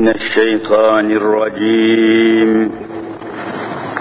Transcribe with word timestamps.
من 0.00 0.08
الشيطان 0.08 1.10
الرجيم. 1.10 2.72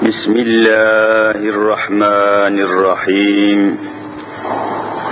بسم 0.04 0.33
الله 0.36 1.32
الرحمن 1.32 2.60
الرحيم. 2.60 3.78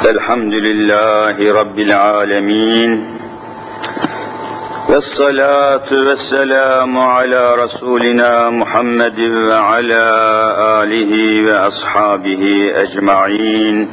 الحمد 0.05 0.53
لله 0.53 1.59
رب 1.59 1.79
العالمين. 1.79 3.05
والصلاة 4.89 5.89
والسلام 5.91 6.97
على 6.97 7.55
رسولنا 7.55 8.49
محمد 8.49 9.19
وعلى 9.19 10.05
آله 10.83 11.13
وأصحابه 11.45 12.71
أجمعين. 12.75 13.87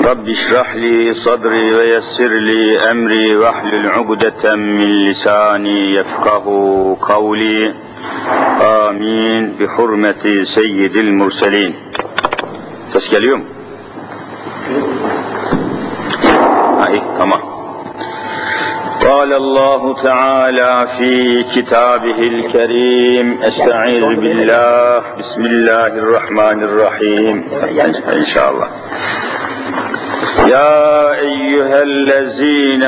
رب 0.00 0.28
اشرح 0.28 0.74
لي 0.74 1.14
صدري 1.14 1.74
ويسر 1.74 2.28
لي 2.28 2.90
أمري 2.90 3.36
واحلل 3.36 3.90
عقدة 3.90 4.54
من 4.54 5.08
لساني 5.08 5.94
يفقه 5.94 6.46
قولي. 7.00 7.74
آمين. 8.62 9.56
بحرمة 9.60 10.42
سيد 10.42 10.96
المرسلين. 10.96 11.74
Ses 12.94 13.10
geliyor 13.10 13.36
mu? 13.38 13.44
Ha, 16.80 16.86
iyi, 16.90 17.02
tamam. 17.18 17.42
قال 19.08 19.32
الله 19.32 19.94
تعالى 19.94 20.86
في 20.98 21.42
كتابه 21.42 22.18
الكريم 22.18 23.42
أستعيذ 23.42 24.04
بالله. 24.04 25.02
بسم 25.18 25.44
الله 25.44 25.86
الرحمن 25.86 26.62
الرحيم. 26.62 27.36
إن 28.12 28.24
شاء 28.24 28.50
الله. 28.50 28.68
يا 30.48 31.12
أيها 31.20 31.82
الذين 31.82 32.82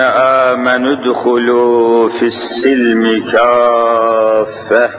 آمنوا 0.54 0.92
ادخلوا 0.92 2.08
في 2.08 2.22
السلم 2.22 3.24
كافة. 3.32 4.90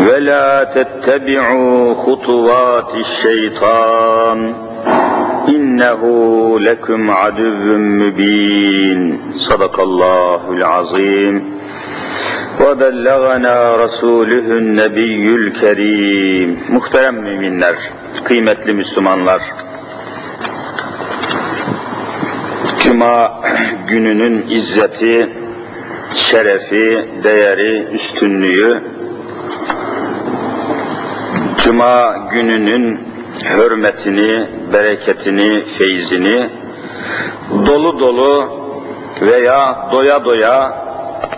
ولا 0.00 0.64
تتبعوا 0.64 1.94
خطوات 1.94 2.94
الشيطان. 2.94 4.54
إنه 5.48 6.02
لكم 6.60 7.10
عدو 7.10 7.78
مبين. 7.78 9.20
صدق 9.34 9.80
الله 9.80 10.40
العظيم. 10.50 11.62
وبلغنا 12.60 13.76
رسوله 13.76 14.46
النبي 14.48 15.28
الكريم. 15.28 16.56
Muhterem 16.68 17.14
müminler, 17.14 17.74
kıymetli 18.24 18.72
Müslümanlar, 18.72 19.42
Cuma 22.80 23.40
gününün 23.86 24.46
izzeti, 24.50 25.28
şerefi, 26.14 27.08
değeri, 27.24 27.86
üstünlüğü, 27.92 28.82
Cuma 31.58 32.28
gününün 32.30 33.00
hürmetini, 33.44 34.46
bereketini, 34.72 35.64
feyzini 35.64 36.48
dolu 37.66 38.00
dolu 38.00 38.48
veya 39.20 39.88
doya 39.92 40.24
doya 40.24 40.82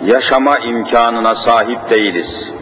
yaşama 0.07 0.59
imkanına 0.59 1.35
sahip 1.35 1.91
değiliz. 1.91 2.54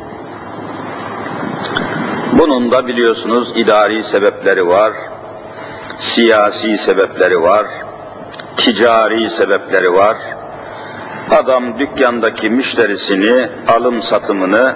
Bunun 2.33 2.71
da 2.71 2.87
biliyorsunuz 2.87 3.53
idari 3.57 4.05
sebepleri 4.05 4.69
var, 4.69 4.93
siyasi 5.99 6.79
sebepleri 6.79 7.43
var, 7.43 7.67
ticari 8.57 9.31
sebepleri 9.31 9.93
var. 9.93 10.17
Adam 11.31 11.79
dükkandaki 11.79 12.51
müşterisini, 12.51 13.49
alım 13.69 14.03
satımını 14.03 14.75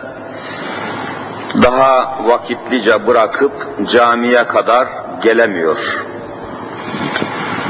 daha 1.63 2.19
vakitlice 2.25 3.07
bırakıp 3.07 3.53
camiye 3.89 4.45
kadar 4.45 4.89
gelemiyor. 5.23 6.05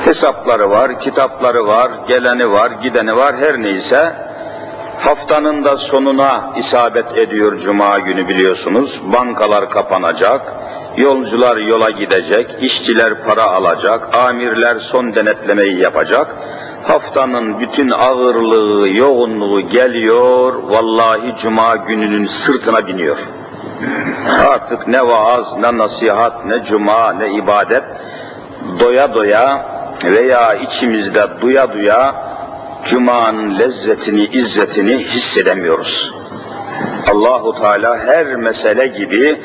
Hesapları 0.04 0.70
var, 0.70 1.00
kitapları 1.00 1.66
var, 1.66 1.90
geleni 2.08 2.50
var, 2.50 2.70
gideni 2.82 3.16
var, 3.16 3.36
her 3.36 3.62
neyse 3.62 4.25
haftanın 5.06 5.64
da 5.64 5.76
sonuna 5.76 6.52
isabet 6.56 7.18
ediyor 7.18 7.58
cuma 7.58 7.98
günü 7.98 8.28
biliyorsunuz. 8.28 9.02
Bankalar 9.12 9.70
kapanacak, 9.70 10.54
yolcular 10.96 11.56
yola 11.56 11.90
gidecek, 11.90 12.46
işçiler 12.60 13.24
para 13.24 13.42
alacak, 13.42 14.14
amirler 14.14 14.78
son 14.78 15.14
denetlemeyi 15.14 15.78
yapacak. 15.80 16.36
Haftanın 16.84 17.60
bütün 17.60 17.90
ağırlığı, 17.90 18.88
yoğunluğu 18.88 19.60
geliyor, 19.60 20.54
vallahi 20.62 21.34
cuma 21.38 21.76
gününün 21.76 22.26
sırtına 22.26 22.86
biniyor. 22.86 23.28
Artık 24.48 24.88
ne 24.88 25.06
vaaz, 25.06 25.56
ne 25.58 25.78
nasihat, 25.78 26.44
ne 26.44 26.64
cuma, 26.64 27.12
ne 27.12 27.32
ibadet 27.32 27.82
doya 28.78 29.14
doya 29.14 29.66
veya 30.04 30.54
içimizde 30.54 31.26
duya 31.40 31.72
duya 31.72 32.25
cumanın 32.86 33.58
lezzetini, 33.58 34.26
izzetini 34.26 34.98
hissedemiyoruz. 34.98 36.14
Allahu 37.10 37.54
Teala 37.54 37.98
her 37.98 38.26
mesele 38.26 38.86
gibi 38.86 39.40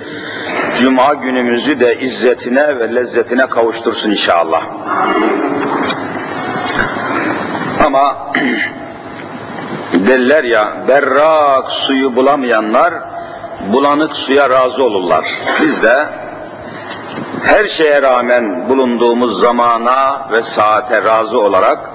cuma 0.77 1.13
günümüzü 1.13 1.79
de 1.79 1.99
izzetine 1.99 2.79
ve 2.79 2.95
lezzetine 2.95 3.45
kavuştursun 3.47 4.11
inşallah. 4.11 4.61
Ama 7.85 8.17
derler 9.93 10.43
ya 10.43 10.73
berrak 10.87 11.71
suyu 11.71 12.15
bulamayanlar 12.15 12.93
bulanık 13.73 14.15
suya 14.15 14.49
razı 14.49 14.83
olurlar. 14.83 15.25
Biz 15.61 15.83
de 15.83 16.05
her 17.43 17.65
şeye 17.65 18.01
rağmen 18.01 18.69
bulunduğumuz 18.69 19.39
zamana 19.39 20.27
ve 20.31 20.41
saate 20.41 21.03
razı 21.03 21.41
olarak 21.41 21.90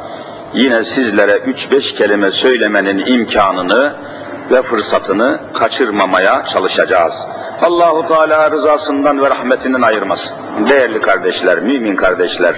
yine 0.56 0.84
sizlere 0.84 1.36
üç 1.46 1.70
beş 1.72 1.94
kelime 1.94 2.30
söylemenin 2.30 3.06
imkanını 3.06 3.92
ve 4.50 4.62
fırsatını 4.62 5.38
kaçırmamaya 5.52 6.44
çalışacağız. 6.44 7.26
Allahu 7.62 8.06
Teala 8.08 8.50
rızasından 8.50 9.22
ve 9.22 9.30
rahmetinden 9.30 9.82
ayırmasın. 9.82 10.36
Değerli 10.68 11.00
kardeşler, 11.00 11.58
mümin 11.58 11.96
kardeşler. 11.96 12.54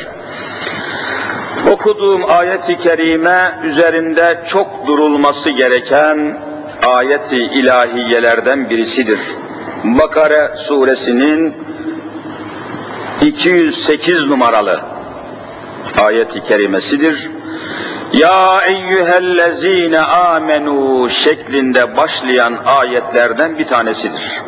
Okuduğum 1.73 2.31
ayeti 2.31 2.77
kerime 2.77 3.59
üzerinde 3.65 4.43
çok 4.47 4.87
durulması 4.87 5.51
gereken 5.51 6.39
ayeti 6.87 7.37
ilahiyelerden 7.37 8.71
birisidir. 8.71 9.21
Bakara 9.85 10.57
suresinin 10.57 11.55
208 13.23 14.27
numaralı 14.27 14.81
ayeti 15.99 16.43
kerimesidir. 16.45 17.31
Ya 18.13 18.61
eyyühellezine 18.67 20.01
amenu 20.01 21.11
şeklinde 21.11 21.97
başlayan 21.97 22.59
ayetlerden 22.65 23.59
bir 23.59 23.67
tanesidir. 23.69 24.43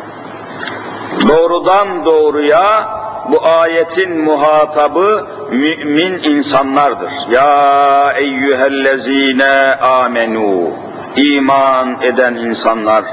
Doğrudan 1.27 2.05
doğruya 2.05 2.89
bu 3.31 3.45
ayetin 3.45 4.21
muhatabı 4.21 5.27
mümin 5.51 6.23
insanlardır. 6.23 7.11
Ya 7.31 8.13
eyyühellezine 8.17 9.75
amenu 9.81 10.69
iman 11.15 12.01
eden 12.01 12.35
insanlar, 12.35 13.03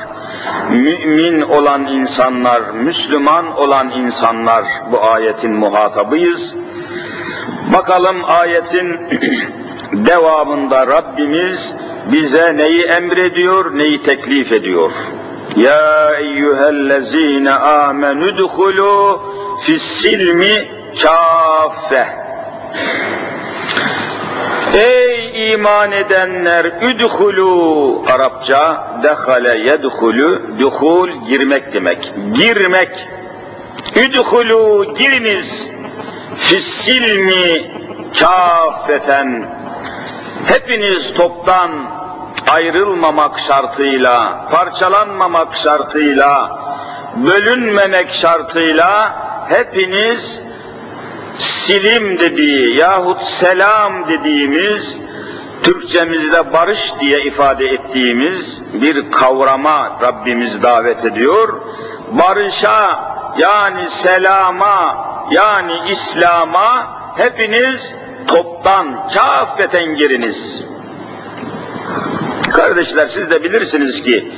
mümin 0.71 1.41
olan 1.41 1.87
insanlar, 1.87 2.61
Müslüman 2.61 3.57
olan 3.57 3.91
insanlar 3.91 4.65
bu 4.93 5.05
ayetin 5.05 5.53
muhatabıyız. 5.53 6.55
Bakalım 7.73 8.17
ayetin 8.25 8.97
devamında 9.93 10.87
Rabbimiz 10.87 11.75
bize 12.13 12.57
neyi 12.57 12.83
emrediyor, 12.83 13.79
neyi 13.79 14.03
teklif 14.03 14.53
ediyor. 14.53 14.93
Ya 15.57 16.15
eyyühellezine 16.15 17.53
amenü 17.53 18.37
duhulu 18.37 19.23
fissilmi 19.61 20.69
kâfe. 21.03 22.07
Ey 24.75 25.53
iman 25.53 25.93
edenler 25.93 26.65
üdhulu 26.65 28.03
Arapça 28.13 28.89
dehale 29.03 29.59
yedhulu 29.59 30.41
duhul 30.59 31.11
girmek 31.29 31.75
demek. 31.75 32.13
Girmek. 32.35 33.07
Üdhulu 33.97 34.95
giriniz 34.95 35.69
fissilmi 36.37 37.71
kâfeten 38.19 39.58
hepiniz 40.47 41.15
toptan 41.15 41.71
ayrılmamak 42.51 43.39
şartıyla, 43.39 44.49
parçalanmamak 44.51 45.57
şartıyla, 45.57 46.59
bölünmemek 47.17 48.13
şartıyla 48.13 49.15
hepiniz 49.49 50.43
silim 51.39 52.19
dediği 52.19 52.77
yahut 52.77 53.23
selam 53.23 54.09
dediğimiz 54.09 54.99
Türkçemizde 55.63 56.53
barış 56.53 57.01
diye 57.01 57.25
ifade 57.25 57.67
ettiğimiz 57.67 58.63
bir 58.73 59.11
kavrama 59.11 59.99
Rabbimiz 60.03 60.63
davet 60.63 61.05
ediyor. 61.05 61.61
Barışa 62.11 63.01
yani 63.39 63.91
selama 63.91 64.97
yani 65.31 65.73
İslam'a 65.91 66.87
hepiniz 67.17 67.95
toptan 68.27 69.09
kafeten 69.15 69.95
giriniz. 69.95 70.65
Kardeşler 72.53 73.07
siz 73.07 73.31
de 73.31 73.45
bilirsiniz 73.45 74.03
ki 74.03 74.33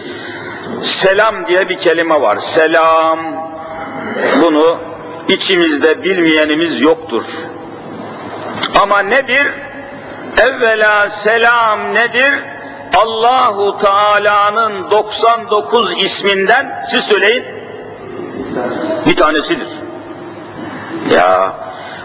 selam 0.83 1.47
diye 1.47 1.69
bir 1.69 1.79
kelime 1.79 2.21
var. 2.21 2.37
Selam 2.37 3.19
bunu 4.43 4.79
içimizde 5.29 6.05
bilmeyenimiz 6.05 6.81
yoktur. 6.81 7.25
Ama 8.81 8.99
nedir? 8.99 9.47
Evvela 10.39 11.11
selam 11.11 11.95
nedir? 11.95 12.33
Allahu 12.95 13.79
Teala'nın 13.79 14.91
99 14.91 15.93
isminden 15.99 16.83
siz 16.87 17.05
söyleyin. 17.05 17.45
Bir 19.07 19.17
tanesidir. 19.17 19.69
Ya 21.11 21.55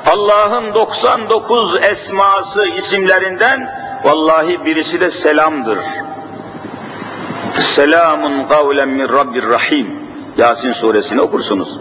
Allah'ın 0.05 0.73
99 0.73 1.75
esması 1.75 2.65
isimlerinden 2.65 3.71
vallahi 4.03 4.65
birisi 4.65 4.99
de 4.99 5.09
selamdır. 5.09 5.77
Selamun 7.59 8.47
kavlen 8.47 8.87
min 8.87 9.09
Rabbir 9.09 9.49
Rahim. 9.49 9.87
Yasin 10.37 10.71
suresini 10.71 11.21
okursunuz. 11.21 11.79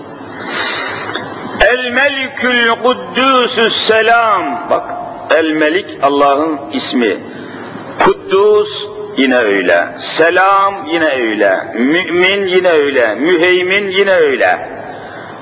El 1.60 1.90
Melikül 1.90 2.70
Kuddüsü's 2.82 3.76
Selam. 3.76 4.70
Bak 4.70 4.94
El 5.30 5.50
Melik 5.50 5.98
Allah'ın 6.02 6.58
ismi. 6.72 7.16
Kuddus 8.04 8.88
yine 9.16 9.36
öyle. 9.36 9.88
Selam 9.98 10.86
yine 10.86 11.08
öyle. 11.08 11.72
Mümin 11.74 12.46
yine 12.46 12.70
öyle. 12.70 13.14
Müheymin 13.14 13.88
yine 13.88 14.12
öyle. 14.12 14.68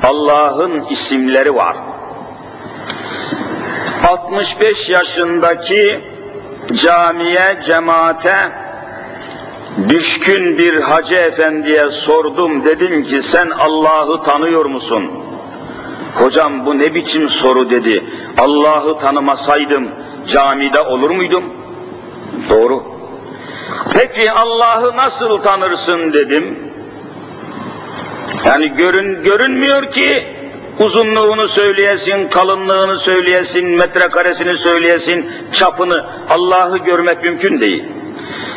Allah'ın 0.02 0.84
isimleri 0.90 1.54
var. 1.54 1.76
65 4.08 4.90
yaşındaki 4.90 6.00
camiye, 6.74 7.60
cemaate 7.62 8.50
düşkün 9.88 10.58
bir 10.58 10.80
hacı 10.80 11.14
efendiye 11.14 11.90
sordum. 11.90 12.64
Dedim 12.64 13.02
ki 13.04 13.22
sen 13.22 13.50
Allah'ı 13.50 14.22
tanıyor 14.22 14.64
musun? 14.64 15.10
Hocam 16.14 16.66
bu 16.66 16.78
ne 16.78 16.94
biçim 16.94 17.28
soru 17.28 17.70
dedi. 17.70 18.04
Allah'ı 18.38 18.98
tanımasaydım 18.98 19.88
camide 20.26 20.80
olur 20.80 21.10
muydum? 21.10 21.44
Doğru. 22.50 22.82
Peki 23.92 24.32
Allah'ı 24.32 24.96
nasıl 24.96 25.38
tanırsın 25.38 26.12
dedim. 26.12 26.58
Yani 28.44 28.68
görün, 28.68 29.24
görünmüyor 29.24 29.90
ki 29.90 30.26
uzunluğunu 30.82 31.48
söyleyesin, 31.48 32.28
kalınlığını 32.28 32.96
söyleyesin, 32.96 33.68
metrekaresini 33.68 34.56
söyleyesin, 34.56 35.32
çapını. 35.52 36.06
Allah'ı 36.30 36.78
görmek 36.78 37.24
mümkün 37.24 37.60
değil. 37.60 37.84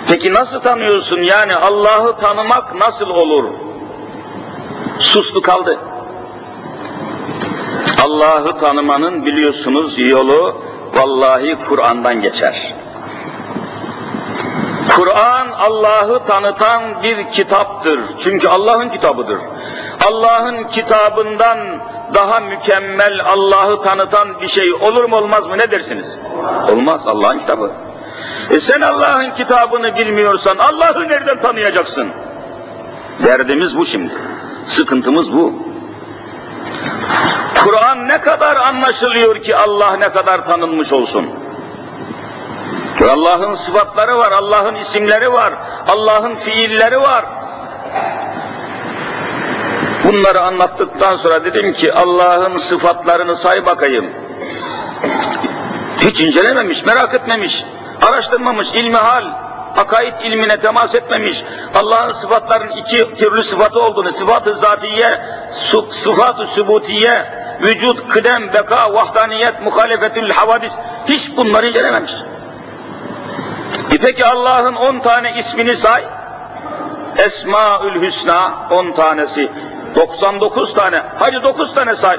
Peki 0.07 0.33
nasıl 0.33 0.60
tanıyorsun? 0.60 1.22
Yani 1.22 1.56
Allah'ı 1.56 2.18
tanımak 2.18 2.75
nasıl 2.75 3.10
olur? 3.10 3.44
Suslu 5.00 5.42
kaldı. 5.42 5.77
Allah'ı 8.04 8.57
tanımanın 8.57 9.25
biliyorsunuz 9.25 10.00
yolu 10.00 10.62
vallahi 10.94 11.56
Kur'an'dan 11.69 12.21
geçer. 12.21 12.74
Kur'an 14.95 15.48
Allah'ı 15.51 16.25
tanıtan 16.25 17.04
bir 17.04 17.30
kitaptır. 17.31 18.00
Çünkü 18.19 18.48
Allah'ın 18.48 18.89
kitabıdır. 18.89 19.39
Allah'ın 20.07 20.63
kitabından 20.63 21.57
daha 22.13 22.40
mükemmel 22.40 23.22
Allah'ı 23.25 23.81
tanıtan 23.81 24.42
bir 24.42 24.48
şey 24.48 24.74
olur 24.74 25.04
mu 25.04 25.16
olmaz 25.16 25.48
mı 25.48 25.57
ne 25.57 25.72
dersiniz? 25.72 26.18
Olmaz 26.72 27.07
Allah'ın 27.07 27.40
kitabı. 27.40 27.72
E 28.52 28.60
sen 28.60 28.81
Allah'ın 28.81 29.30
kitabını 29.30 29.98
bilmiyorsan 29.98 30.57
Allah'ı 30.57 31.07
nereden 31.07 31.42
tanıyacaksın? 31.42 32.07
Derdimiz 33.24 33.78
bu 33.78 33.86
şimdi. 33.86 34.13
Sıkıntımız 34.66 35.34
bu. 35.34 35.54
Kur'an 37.63 38.07
ne 38.07 38.22
kadar 38.22 38.56
anlaşılıyor 38.56 39.40
ki 39.40 39.56
Allah 39.56 39.98
ne 39.98 40.10
kadar 40.10 40.46
tanınmış 40.46 40.94
olsun. 40.94 41.30
Allah'ın 43.10 43.54
sıfatları 43.54 44.18
var, 44.18 44.31
Allah'ın 44.31 44.75
isimleri 44.75 45.34
var, 45.34 45.54
Allah'ın 45.88 46.36
fiilleri 46.36 47.02
var. 47.02 47.25
Bunları 50.07 50.42
anlattıktan 50.42 51.16
sonra 51.16 51.46
dedim 51.46 51.74
ki 51.74 51.94
Allah'ın 51.94 52.57
sıfatlarını 52.57 53.36
say 53.36 53.66
bakayım. 53.66 54.10
Hiç 56.00 56.22
incelememiş, 56.22 56.86
merak 56.86 57.13
etmemiş, 57.13 57.66
araştırmamış, 58.02 58.74
ilmi 58.74 58.98
hal, 58.98 59.25
akaid 59.78 60.13
ilmine 60.24 60.57
temas 60.57 60.96
etmemiş, 60.96 61.44
Allah'ın 61.75 62.12
sıfatların 62.12 62.69
iki 62.69 63.16
türlü 63.16 63.44
sıfatı 63.44 63.81
olduğunu, 63.81 64.12
sıfat-ı 64.12 64.54
zatiye, 64.54 65.22
sıfat-ı 65.90 66.48
sübutiye, 66.48 67.25
vücut, 67.62 68.07
kıdem, 68.07 68.54
beka, 68.54 68.94
vahdaniyet, 68.94 69.62
muhalefetül 69.62 70.30
havadis, 70.30 70.78
hiç 71.07 71.38
bunları 71.38 71.68
incelememiş. 71.68 72.16
E 73.94 73.98
peki 73.98 74.25
Allah'ın 74.25 74.75
on 74.75 75.00
tane 75.00 75.34
ismini 75.38 75.75
say, 75.75 76.06
Esmaül 77.18 78.02
Hüsna 78.02 78.54
on 78.72 78.92
tanesi, 78.92 79.52
99 79.95 80.74
tane, 80.74 81.03
hadi 81.19 81.44
9 81.44 81.74
tane 81.74 81.95
say, 81.95 82.18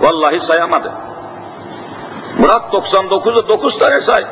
vallahi 0.00 0.40
sayamadı. 0.40 0.92
Bırak 2.42 2.62
99'u 2.72 3.48
9 3.48 3.78
tane 3.78 4.00
say. 4.00 4.24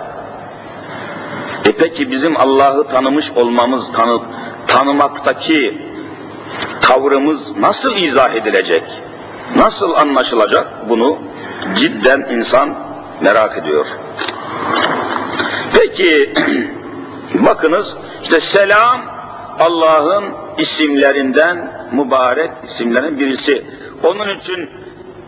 E 1.65 1.73
peki 1.73 2.11
bizim 2.11 2.37
Allah'ı 2.37 2.89
tanımış 2.89 3.33
olmamız, 3.33 3.93
tanı, 3.93 4.21
tanımaktaki 4.67 5.83
tavrımız 6.81 7.57
nasıl 7.57 7.97
izah 7.97 8.35
edilecek? 8.35 8.83
Nasıl 9.57 9.95
anlaşılacak? 9.95 10.89
Bunu 10.89 11.19
cidden 11.75 12.27
insan 12.31 12.75
merak 13.21 13.59
ediyor. 13.59 13.99
Peki 15.73 16.35
bakınız 17.35 17.97
işte 18.23 18.41
selam 18.41 19.01
Allah'ın 19.59 20.25
isimlerinden 20.59 21.73
mübarek 21.93 22.51
isimlerin 22.65 23.19
birisi. 23.19 23.67
Onun 24.05 24.29
için 24.29 24.71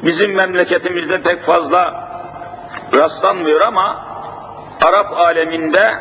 bizim 0.03 0.35
memleketimizde 0.35 1.21
pek 1.21 1.43
fazla 1.43 2.09
rastlanmıyor 2.95 3.61
ama 3.61 4.05
Arap 4.83 5.13
aleminde 5.13 5.95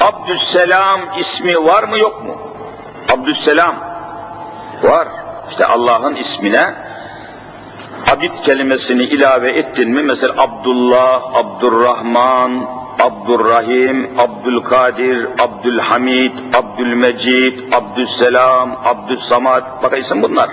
Abdüsselam 0.00 1.00
ismi 1.18 1.64
var 1.64 1.82
mı 1.82 1.98
yok 1.98 2.24
mu? 2.24 2.36
Abdüsselam 3.12 3.76
var. 4.82 5.08
İşte 5.48 5.66
Allah'ın 5.66 6.14
ismine 6.14 6.74
abid 8.10 8.34
kelimesini 8.44 9.02
ilave 9.02 9.50
ettin 9.50 9.90
mi 9.90 10.02
mesela 10.02 10.34
Abdullah, 10.38 11.34
Abdurrahman, 11.34 12.66
Abdurrahim, 13.02 14.08
Abdülkadir, 14.18 15.26
Abdülhamid, 15.38 16.32
Abdülmecid, 16.54 17.58
Abdüsselam, 17.72 18.80
Abdüssamad. 18.84 19.82
Bak 19.82 19.98
isim 19.98 20.22
bunlar. 20.22 20.50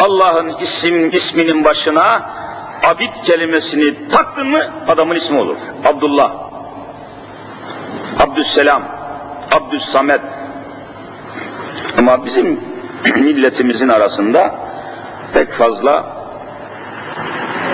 Allah'ın 0.00 0.52
isim 0.60 1.10
isminin 1.10 1.64
başına 1.64 2.30
abid 2.82 3.12
kelimesini 3.24 4.08
taktın 4.08 4.48
mı 4.48 4.60
adamın 4.88 5.14
ismi 5.14 5.38
olur. 5.38 5.56
Abdullah, 5.84 6.32
Abdüsselam, 8.18 8.82
Abdüssamet. 9.52 10.20
Ama 11.98 12.24
bizim 12.24 12.60
milletimizin 13.16 13.88
arasında 13.88 14.54
pek 15.34 15.52
fazla 15.52 16.06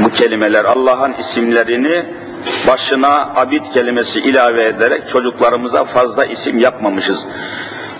bu 0.04 0.12
kelimeler 0.12 0.64
Allah'ın 0.64 1.12
isimlerini 1.12 2.04
başına 2.66 3.34
abid 3.34 3.62
kelimesi 3.74 4.20
ilave 4.20 4.64
ederek 4.64 5.08
çocuklarımıza 5.08 5.84
fazla 5.84 6.24
isim 6.24 6.58
yapmamışız. 6.58 7.26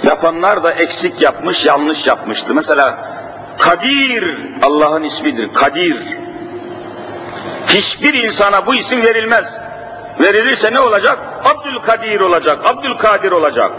Yapanlar 0.04 0.62
da 0.62 0.73
eksik 0.73 1.23
yapmış, 1.23 1.66
yanlış 1.66 2.07
yapmıştı. 2.07 2.54
Mesela 2.54 3.09
Kadir 3.59 4.37
Allah'ın 4.62 5.02
ismidir. 5.02 5.52
Kadir. 5.54 5.97
Hiçbir 7.66 8.14
insana 8.14 8.66
bu 8.66 8.75
isim 8.75 9.02
verilmez. 9.02 9.61
Verilirse 10.21 10.73
ne 10.73 10.80
olacak? 10.80 11.18
Abdülkadir 11.45 12.21
olacak, 12.21 12.59
Abdülkadir 12.64 13.33
olacak. 13.33 13.71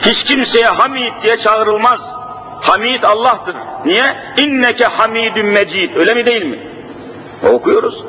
Hiç 0.00 0.24
kimseye 0.24 0.66
Hamid 0.66 1.12
diye 1.22 1.36
çağrılmaz. 1.36 2.12
Hamid 2.60 3.02
Allah'tır. 3.02 3.56
Niye? 3.84 4.16
İnneke 4.36 4.84
hamidun 4.84 5.46
mecid. 5.46 5.96
Öyle 5.96 6.14
mi 6.14 6.26
değil 6.26 6.44
mi? 6.44 6.58
Okuyoruz. 7.52 8.04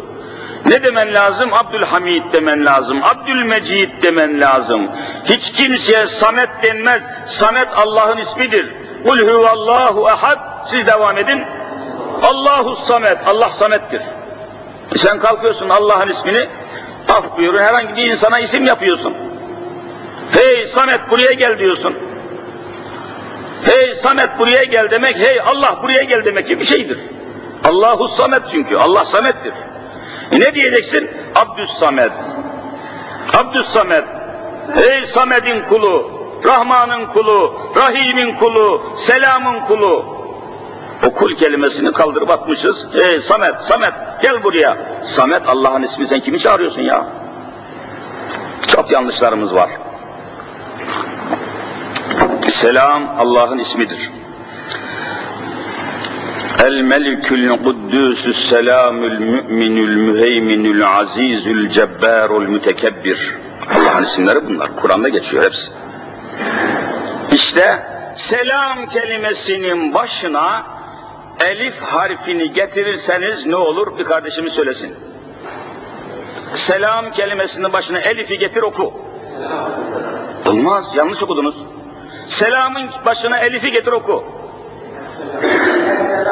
Ne 0.65 0.83
demen 0.83 1.13
lazım? 1.13 1.53
Abdülhamid 1.53 2.23
demen 2.33 2.65
lazım. 2.65 3.03
Abdülmecid 3.03 3.89
demen 4.01 4.41
lazım. 4.41 4.87
Hiç 5.25 5.51
kimseye 5.51 6.07
Samet 6.07 6.49
denmez. 6.63 7.09
Samet 7.25 7.67
Allah'ın 7.75 8.17
ismidir. 8.17 8.73
Kul 9.05 9.19
huvallahu 9.19 10.09
ehad. 10.09 10.39
Siz 10.65 10.87
devam 10.87 11.17
edin. 11.17 11.43
Allahu 12.23 12.75
Samet. 12.75 13.17
Allah 13.27 13.49
Samet'tir. 13.49 14.01
E 14.95 14.97
sen 14.97 15.19
kalkıyorsun 15.19 15.69
Allah'ın 15.69 16.09
ismini 16.09 16.47
af 17.09 17.37
buyurun 17.37 17.57
herhangi 17.57 17.95
bir 17.95 18.11
insana 18.11 18.39
isim 18.39 18.65
yapıyorsun. 18.65 19.13
Hey 20.31 20.65
Samet 20.65 21.09
buraya 21.09 21.33
gel 21.33 21.59
diyorsun. 21.59 21.95
Hey 23.63 23.95
Samet 23.95 24.39
buraya 24.39 24.63
gel 24.63 24.91
demek, 24.91 25.15
hey 25.17 25.41
Allah 25.41 25.79
buraya 25.83 26.03
gel 26.03 26.25
demek 26.25 26.47
gibi 26.47 26.59
bir 26.59 26.65
şeydir. 26.65 26.99
Allahu 27.63 28.07
Samet 28.07 28.41
çünkü, 28.47 28.75
Allah 28.75 29.05
Samet'tir. 29.05 29.53
Ne 30.31 30.53
diyeceksin? 30.53 31.09
Abdüs 31.35 31.69
Samet. 31.69 32.11
Abdüs 33.33 33.67
Samet. 33.67 34.03
Ey 34.75 35.01
Samet'in 35.01 35.61
kulu, 35.61 36.11
Rahman'ın 36.45 37.05
kulu, 37.05 37.53
Rahim'in 37.75 38.33
kulu, 38.33 38.81
Selam'ın 38.95 39.59
kulu. 39.59 40.05
O 41.07 41.11
kul 41.11 41.35
kelimesini 41.35 41.91
kaldırıp 41.91 42.29
atmışız. 42.29 42.87
Ey 42.95 43.21
Samet, 43.21 43.63
Samet 43.63 43.93
gel 44.21 44.43
buraya. 44.43 44.77
Samet 45.03 45.47
Allah'ın 45.47 45.83
ismi 45.83 46.07
sen 46.07 46.19
kimi 46.19 46.39
çağırıyorsun 46.39 46.81
ya? 46.81 47.05
Çok 48.67 48.91
yanlışlarımız 48.91 49.55
var. 49.55 49.69
Selam 52.47 53.19
Allah'ın 53.19 53.59
ismidir. 53.59 54.11
Melikül 56.65 57.49
kuddüsü's 57.63 58.49
selamül 58.49 59.19
müminül 59.19 59.95
müheyminül 59.95 60.87
azizül 60.87 61.69
cebbarul 61.69 62.47
mütekebbir. 62.47 63.35
Allah'ın 63.75 64.03
isimleri 64.03 64.47
bunlar. 64.47 64.75
Kur'an'da 64.75 65.09
geçiyor 65.09 65.43
hepsi. 65.43 65.71
İşte 67.31 67.83
selam 68.15 68.85
kelimesinin 68.85 69.93
başına 69.93 70.65
elif 71.45 71.81
harfini 71.81 72.53
getirirseniz 72.53 73.45
ne 73.45 73.55
olur? 73.55 73.97
Bir 73.97 74.03
kardeşimi 74.03 74.49
söylesin. 74.49 74.95
Selam 76.55 77.11
kelimesinin 77.11 77.73
başına 77.73 77.99
elifi 77.99 78.37
getir 78.39 78.61
oku. 78.61 78.93
Olmaz, 80.45 80.95
yanlış 80.95 81.23
okudunuz. 81.23 81.63
Selamın 82.29 82.89
başına 83.05 83.39
elifi 83.39 83.71
getir 83.71 83.91
oku. 83.91 84.23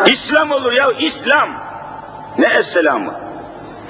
İslam 0.08 0.52
olur 0.52 0.72
ya, 0.72 0.92
İslam. 1.00 1.50
Ne 2.38 2.48
esselamı? 2.48 3.14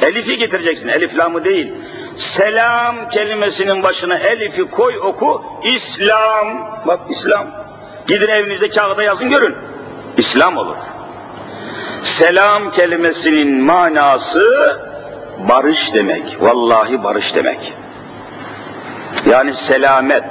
Elifi 0.01 0.37
getireceksin, 0.37 0.87
elif 0.87 1.17
lamı 1.17 1.43
değil. 1.43 1.73
Selam 2.17 3.09
kelimesinin 3.09 3.83
başına 3.83 4.17
elifi 4.17 4.63
koy 4.69 4.99
oku, 5.03 5.43
İslam. 5.63 6.71
Bak 6.87 6.99
İslam. 7.09 7.47
Gidin 8.07 8.27
evinize 8.27 8.69
kağıda 8.69 9.03
yazın 9.03 9.29
görün. 9.29 9.55
İslam 10.17 10.57
olur. 10.57 10.77
Selam 12.01 12.71
kelimesinin 12.71 13.63
manası 13.63 14.77
barış 15.49 15.93
demek. 15.93 16.37
Vallahi 16.41 17.03
barış 17.03 17.35
demek. 17.35 17.73
Yani 19.29 19.53
selamet, 19.53 20.23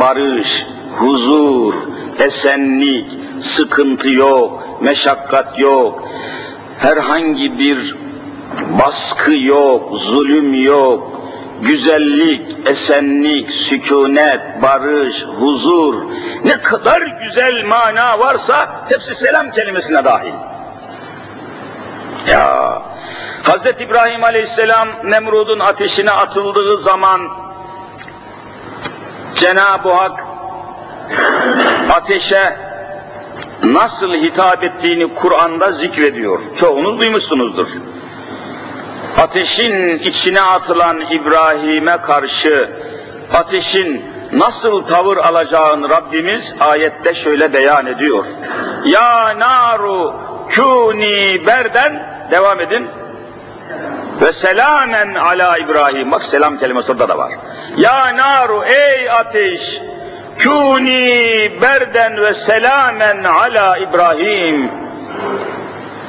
barış, 0.00 0.66
huzur, 0.96 1.74
esenlik, 2.18 3.06
sıkıntı 3.40 4.10
yok, 4.10 4.63
meşakkat 4.80 5.58
yok, 5.58 6.08
herhangi 6.78 7.58
bir 7.58 7.96
baskı 8.78 9.34
yok, 9.34 9.96
zulüm 9.96 10.64
yok, 10.64 11.20
güzellik, 11.62 12.56
esenlik, 12.66 13.50
sükunet, 13.50 14.62
barış, 14.62 15.24
huzur, 15.24 15.94
ne 16.44 16.60
kadar 16.62 17.02
güzel 17.22 17.64
mana 17.64 18.18
varsa 18.18 18.86
hepsi 18.88 19.14
selam 19.14 19.50
kelimesine 19.50 20.04
dahil. 20.04 20.32
Ya 22.28 22.82
Hz. 23.44 23.66
İbrahim 23.66 24.24
Aleyhisselam 24.24 24.88
Nemrud'un 25.04 25.58
ateşine 25.58 26.10
atıldığı 26.10 26.78
zaman 26.78 27.28
Cenab-ı 29.34 29.92
Hak 29.92 30.24
ateşe 31.90 32.56
nasıl 33.62 34.14
hitap 34.14 34.64
ettiğini 34.64 35.14
Kur'an'da 35.14 35.72
zikrediyor. 35.72 36.40
Çoğunuz 36.56 36.98
duymuşsunuzdur. 37.00 37.68
Ateşin 39.18 39.98
içine 39.98 40.40
atılan 40.40 41.00
İbrahim'e 41.10 41.96
karşı 41.96 42.70
ateşin 43.32 44.04
nasıl 44.32 44.82
tavır 44.82 45.16
alacağını 45.16 45.88
Rabbimiz 45.88 46.54
ayette 46.60 47.14
şöyle 47.14 47.52
beyan 47.52 47.86
ediyor. 47.86 48.24
Ya 48.84 49.38
naru 49.38 50.12
kuni 50.54 51.46
berden 51.46 52.06
devam 52.30 52.60
edin. 52.60 52.88
Ve 54.22 54.32
selamen 54.32 55.14
ala 55.14 55.58
İbrahim. 55.58 56.12
Bak 56.12 56.24
selam 56.24 56.58
kelimesi 56.58 56.92
orada 56.92 57.08
da 57.08 57.18
var. 57.18 57.32
Ya 57.76 58.16
naru 58.16 58.64
ey 58.64 59.10
ateş 59.10 59.80
kuni 60.42 61.50
berden 61.62 62.16
ve 62.16 62.34
selamen 62.34 63.24
ala 63.24 63.78
İbrahim. 63.78 64.70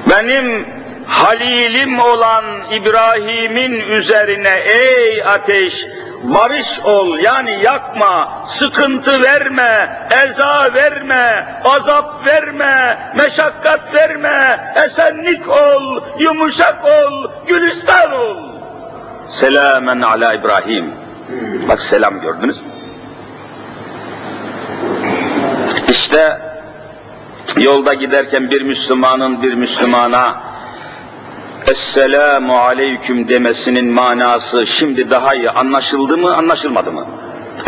Benim 0.10 0.65
halilim 1.08 2.00
olan 2.00 2.46
İbrahim'in 2.72 3.72
üzerine 3.72 4.55
ey 4.65 5.24
ateş 5.24 5.86
barış 6.24 6.79
ol 6.79 7.20
yani 7.20 7.60
yakma, 7.63 8.44
sıkıntı 8.46 9.22
verme, 9.22 9.89
eza 10.24 10.70
verme, 10.74 11.46
azap 11.65 12.27
verme, 12.27 12.98
meşakkat 13.15 13.94
verme, 13.94 14.74
esenlik 14.86 15.50
ol, 15.50 16.01
yumuşak 16.20 16.86
ol, 16.86 17.32
gülistan 17.48 18.12
ol. 18.12 18.38
Selamen 19.27 20.01
ala 20.01 20.34
İbrahim. 20.34 20.91
Bak 21.70 21.82
selam 21.82 22.22
gördünüz 22.22 22.62
mü? 22.62 22.75
İşte 25.95 26.39
yolda 27.57 27.93
giderken 27.93 28.49
bir 28.51 28.61
Müslümanın 28.61 29.41
bir 29.41 29.53
Müslümana 29.53 30.35
Esselamu 31.67 32.57
aleyküm 32.57 33.29
demesinin 33.29 33.85
manası 33.85 34.67
şimdi 34.67 35.09
daha 35.09 35.35
iyi 35.35 35.49
anlaşıldı 35.49 36.17
mı 36.17 36.35
anlaşılmadı 36.35 36.91
mı? 36.91 37.05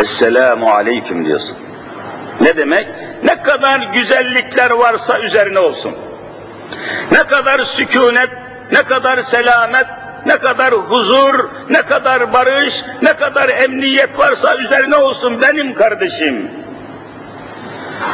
Esselamu 0.00 0.70
aleyküm 0.70 1.26
diyorsun. 1.26 1.56
Ne 2.40 2.56
demek? 2.56 2.88
Ne 3.24 3.40
kadar 3.40 3.80
güzellikler 3.94 4.70
varsa 4.70 5.20
üzerine 5.20 5.58
olsun. 5.58 5.94
Ne 7.12 7.24
kadar 7.24 7.64
sükunet, 7.64 8.30
ne 8.72 8.82
kadar 8.82 9.22
selamet, 9.22 9.86
ne 10.26 10.38
kadar 10.38 10.74
huzur, 10.74 11.48
ne 11.70 11.82
kadar 11.82 12.32
barış, 12.32 12.84
ne 13.02 13.16
kadar 13.16 13.48
emniyet 13.48 14.18
varsa 14.18 14.56
üzerine 14.56 14.96
olsun 14.96 15.40
benim 15.42 15.74
kardeşim. 15.74 16.50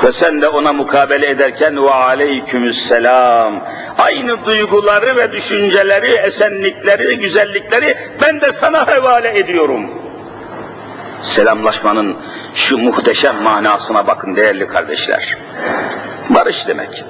Ve 0.04 0.12
sen 0.12 0.42
de 0.42 0.48
ona 0.48 0.72
mukabele 0.72 1.30
ederken 1.30 1.84
ve 1.84 1.90
aleykümüsselam. 1.90 3.54
Aynı 3.98 4.44
duyguları 4.44 5.16
ve 5.16 5.32
düşünceleri, 5.32 6.14
esenlikleri, 6.14 7.18
güzellikleri 7.18 7.96
ben 8.20 8.40
de 8.40 8.50
sana 8.50 8.86
havale 8.86 9.38
ediyorum. 9.38 9.90
Selamlaşmanın 11.22 12.16
şu 12.54 12.78
muhteşem 12.78 13.42
manasına 13.42 14.06
bakın 14.06 14.36
değerli 14.36 14.66
kardeşler. 14.66 15.36
Barış 16.30 16.68
demek. 16.68 17.04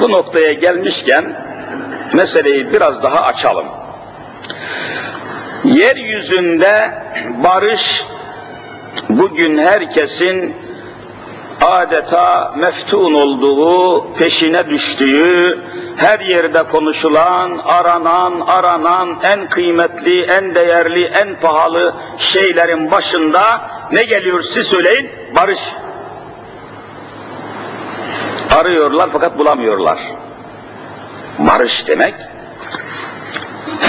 Bu 0.00 0.12
noktaya 0.12 0.52
gelmişken 0.52 1.24
meseleyi 2.12 2.72
biraz 2.72 3.02
daha 3.02 3.22
açalım. 3.22 3.66
Yeryüzünde 5.64 6.90
barış 7.44 8.04
bugün 9.08 9.58
herkesin 9.58 10.54
adeta 11.60 12.52
meftun 12.56 13.14
olduğu, 13.14 14.12
peşine 14.14 14.70
düştüğü, 14.70 15.58
her 15.96 16.20
yerde 16.20 16.62
konuşulan, 16.62 17.58
aranan, 17.58 18.40
aranan 18.40 19.16
en 19.22 19.46
kıymetli, 19.48 20.22
en 20.22 20.54
değerli, 20.54 21.04
en 21.04 21.34
pahalı 21.34 21.94
şeylerin 22.16 22.90
başında 22.90 23.70
ne 23.92 24.04
geliyor 24.04 24.42
siz 24.42 24.66
söyleyin? 24.66 25.10
Barış. 25.36 25.60
Arıyorlar 28.50 29.08
fakat 29.12 29.38
bulamıyorlar. 29.38 29.98
Barış 31.38 31.88
demek, 31.88 32.14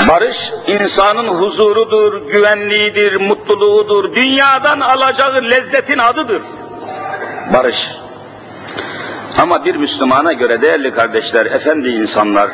Barış 0.08 0.52
insanın 0.68 1.28
huzurudur, 1.28 2.28
güvenliğidir, 2.32 3.16
mutluluğudur, 3.16 4.16
dünyadan 4.16 4.80
alacağı 4.80 5.42
lezzetin 5.42 5.98
adıdır. 5.98 6.42
Barış. 7.54 7.92
Ama 9.38 9.66
bir 9.66 9.76
Müslümana 9.76 10.34
göre 10.34 10.62
değerli 10.62 10.92
kardeşler, 10.92 11.46
efendi 11.46 11.90
insanlar, 11.90 12.50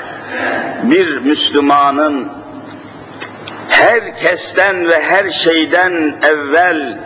bir 0.84 1.18
Müslümanın 1.18 2.28
herkesten 3.70 4.90
ve 4.90 5.04
her 5.04 5.30
şeyden 5.30 6.16
evvel 6.24 6.98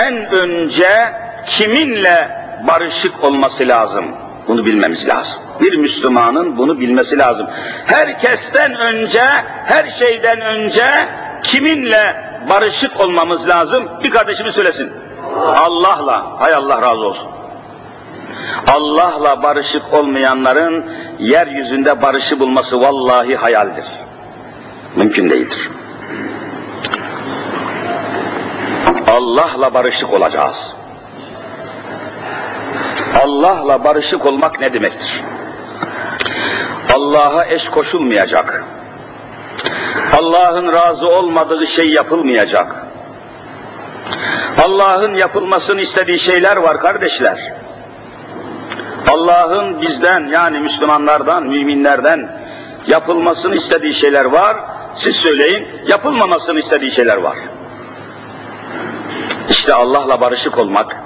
en 0.00 0.30
önce 0.30 1.12
kiminle 1.46 2.30
barışık 2.66 3.24
olması 3.24 3.68
lazım? 3.68 4.04
Bunu 4.48 4.66
bilmemiz 4.66 5.08
lazım. 5.08 5.42
Bir 5.60 5.76
Müslümanın 5.76 6.56
bunu 6.56 6.80
bilmesi 6.80 7.18
lazım. 7.18 7.46
Herkesten 7.84 8.74
önce, 8.74 9.24
her 9.64 9.88
şeyden 9.88 10.40
önce 10.40 10.84
kiminle 11.42 12.16
barışık 12.50 13.00
olmamız 13.00 13.48
lazım? 13.48 13.88
Bir 14.04 14.10
kardeşimiz 14.10 14.54
söylesin. 14.54 14.92
Allah'la. 15.36 16.40
Hay 16.40 16.54
Allah 16.54 16.82
razı 16.82 17.00
olsun. 17.00 17.30
Allah'la 18.66 19.42
barışık 19.42 19.92
olmayanların 19.92 20.84
yeryüzünde 21.18 22.02
barışı 22.02 22.40
bulması 22.40 22.80
vallahi 22.80 23.36
hayaldir. 23.36 23.84
Mümkün 24.96 25.30
değildir. 25.30 25.70
Allah'la 29.06 29.74
barışık 29.74 30.12
olacağız. 30.12 30.76
Allah'la 33.22 33.84
barışık 33.84 34.26
olmak 34.26 34.60
ne 34.60 34.72
demektir? 34.72 35.22
Allah'a 36.94 37.44
eş 37.46 37.68
koşulmayacak. 37.68 38.64
Allah'ın 40.18 40.72
razı 40.72 41.08
olmadığı 41.08 41.66
şey 41.66 41.90
yapılmayacak. 41.90 42.86
Allah'ın 44.64 45.14
yapılmasını 45.14 45.80
istediği 45.80 46.18
şeyler 46.18 46.56
var 46.56 46.78
kardeşler. 46.78 47.52
Allah'ın 49.08 49.82
bizden 49.82 50.28
yani 50.28 50.58
Müslümanlardan, 50.60 51.42
müminlerden 51.42 52.28
yapılmasını 52.86 53.54
istediği 53.54 53.94
şeyler 53.94 54.24
var. 54.24 54.56
Siz 54.94 55.16
söyleyin, 55.16 55.68
yapılmamasını 55.86 56.58
istediği 56.58 56.90
şeyler 56.90 57.16
var. 57.16 57.36
İşte 59.50 59.74
Allah'la 59.74 60.20
barışık 60.20 60.58
olmak, 60.58 61.02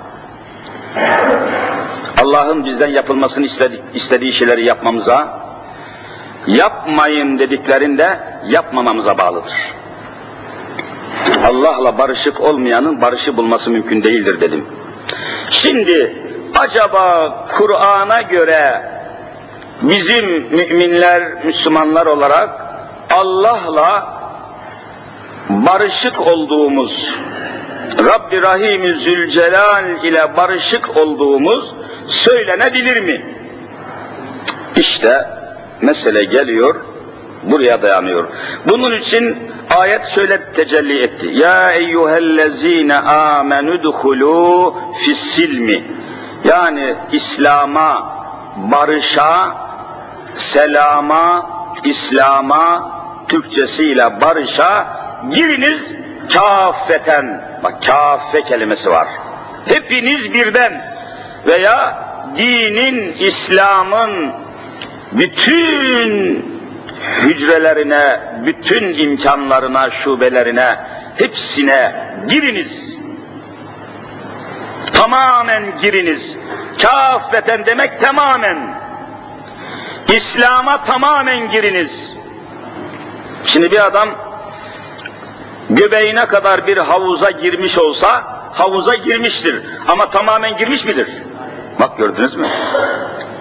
Allah'ın 2.23 2.65
bizden 2.65 2.89
yapılmasını 2.89 3.47
istediği, 3.95 4.33
şeyleri 4.33 4.65
yapmamıza, 4.65 5.41
yapmayın 6.47 7.39
dediklerinde 7.39 8.19
yapmamamıza 8.49 9.19
bağlıdır. 9.19 9.53
Allah'la 11.45 11.99
barışık 11.99 12.41
olmayanın 12.41 13.01
barışı 13.01 13.37
bulması 13.37 13.71
mümkün 13.71 14.03
değildir 14.03 14.41
dedim. 14.41 14.67
Şimdi 15.51 16.17
acaba 16.55 17.47
Kur'an'a 17.49 18.23
göre 18.23 18.83
bizim 19.83 20.27
müminler, 20.31 21.45
Müslümanlar 21.45 22.07
olarak 22.07 22.51
Allah'la 23.11 24.15
barışık 25.49 26.21
olduğumuz, 26.21 27.15
Rabbi 28.07 28.43
Rahim 28.43 28.95
Zülcelal 28.95 30.05
ile 30.05 30.37
barışık 30.37 30.97
olduğumuz 30.97 31.75
söylenebilir 32.07 33.01
mi? 33.01 33.23
İşte 34.77 35.29
mesele 35.81 36.25
geliyor, 36.25 36.75
buraya 37.43 37.83
dayanıyor. 37.83 38.29
Bunun 38.67 38.93
için 38.93 39.39
ayet 39.71 40.07
şöyle 40.07 40.53
tecelli 40.53 41.03
etti. 41.03 41.27
Ya 41.33 41.73
eyyühellezine 41.73 42.97
amenü 42.99 43.75
duhulû 43.75 44.75
fissilmi. 45.05 45.85
Yani 46.45 46.95
İslam'a, 47.13 48.17
barışa, 48.57 49.57
selama, 50.35 51.51
İslam'a, 51.85 52.93
Türkçesiyle 53.29 54.21
barışa 54.21 54.87
giriniz 55.31 55.93
kâffeten. 56.29 57.45
Bak 57.65 57.83
kâffe 57.83 58.43
kelimesi 58.43 58.91
var. 58.91 59.09
Hepiniz 59.67 60.33
birden 60.33 60.85
veya 61.47 62.05
dinin, 62.37 63.13
İslam'ın 63.13 64.33
bütün 65.13 66.45
hücrelerine, 67.23 68.21
bütün 68.47 68.95
imkanlarına, 68.95 69.91
şubelerine, 69.91 70.77
hepsine 71.17 71.93
giriniz. 72.29 72.95
Tamamen 74.93 75.79
giriniz. 75.79 76.37
Kâffeten 76.83 77.67
demek 77.67 78.01
tamamen. 78.01 78.59
İslam'a 80.13 80.85
tamamen 80.85 81.51
giriniz. 81.51 82.17
Şimdi 83.45 83.71
bir 83.71 83.87
adam 83.87 84.32
göbeğine 85.71 86.27
kadar 86.27 86.67
bir 86.67 86.77
havuza 86.77 87.31
girmiş 87.31 87.79
olsa 87.79 88.25
havuza 88.53 88.95
girmiştir. 88.95 89.63
Ama 89.89 90.11
tamamen 90.11 90.57
girmiş 90.57 90.85
midir? 90.85 91.09
Bak 91.81 91.99
gördünüz 91.99 92.37
mü? 92.37 92.47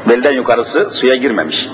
Belden 0.10 0.31
yukarısı 0.31 0.91
suya 0.91 1.15
girmemiş. 1.15 1.67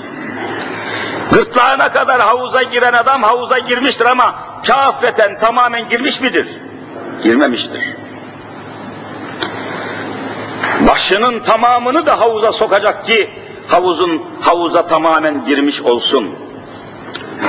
Gırtlağına 1.32 1.92
kadar 1.92 2.20
havuza 2.20 2.62
giren 2.62 2.92
adam 2.92 3.22
havuza 3.22 3.58
girmiştir 3.58 4.06
ama 4.06 4.34
kafeten 4.66 5.38
tamamen 5.38 5.88
girmiş 5.88 6.20
midir? 6.20 6.48
Girmemiştir. 7.22 7.80
Başının 10.88 11.40
tamamını 11.40 12.06
da 12.06 12.20
havuza 12.20 12.52
sokacak 12.52 13.06
ki 13.06 13.30
havuzun 13.68 14.22
havuza 14.40 14.86
tamamen 14.86 15.46
girmiş 15.46 15.82
olsun. 15.82 16.28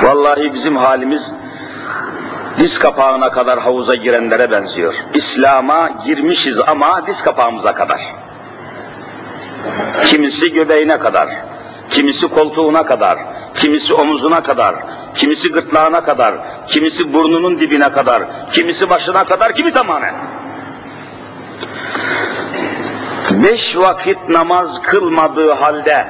Vallahi 0.02 0.54
bizim 0.54 0.76
halimiz 0.76 1.34
diz 2.58 2.78
kapağına 2.78 3.30
kadar 3.30 3.58
havuza 3.58 3.94
girenlere 3.94 4.50
benziyor. 4.50 4.94
İslam'a 5.14 5.90
girmişiz 6.04 6.60
ama 6.60 7.06
diz 7.06 7.22
kapağımıza 7.22 7.74
kadar. 7.74 8.00
Kimisi 10.04 10.52
göbeğine 10.52 10.98
kadar, 10.98 11.28
kimisi 11.90 12.28
koltuğuna 12.28 12.82
kadar, 12.84 13.18
kimisi 13.54 13.94
omuzuna 13.94 14.42
kadar, 14.42 14.74
kimisi 15.14 15.52
gırtlağına 15.52 16.02
kadar, 16.02 16.34
kimisi 16.68 17.12
burnunun 17.12 17.60
dibine 17.60 17.92
kadar, 17.92 18.22
kimisi 18.50 18.90
başına 18.90 19.24
kadar, 19.24 19.54
kimi 19.54 19.72
tamamen. 19.72 20.14
Beş 23.30 23.76
vakit 23.76 24.28
namaz 24.28 24.82
kılmadığı 24.82 25.52
halde, 25.52 26.06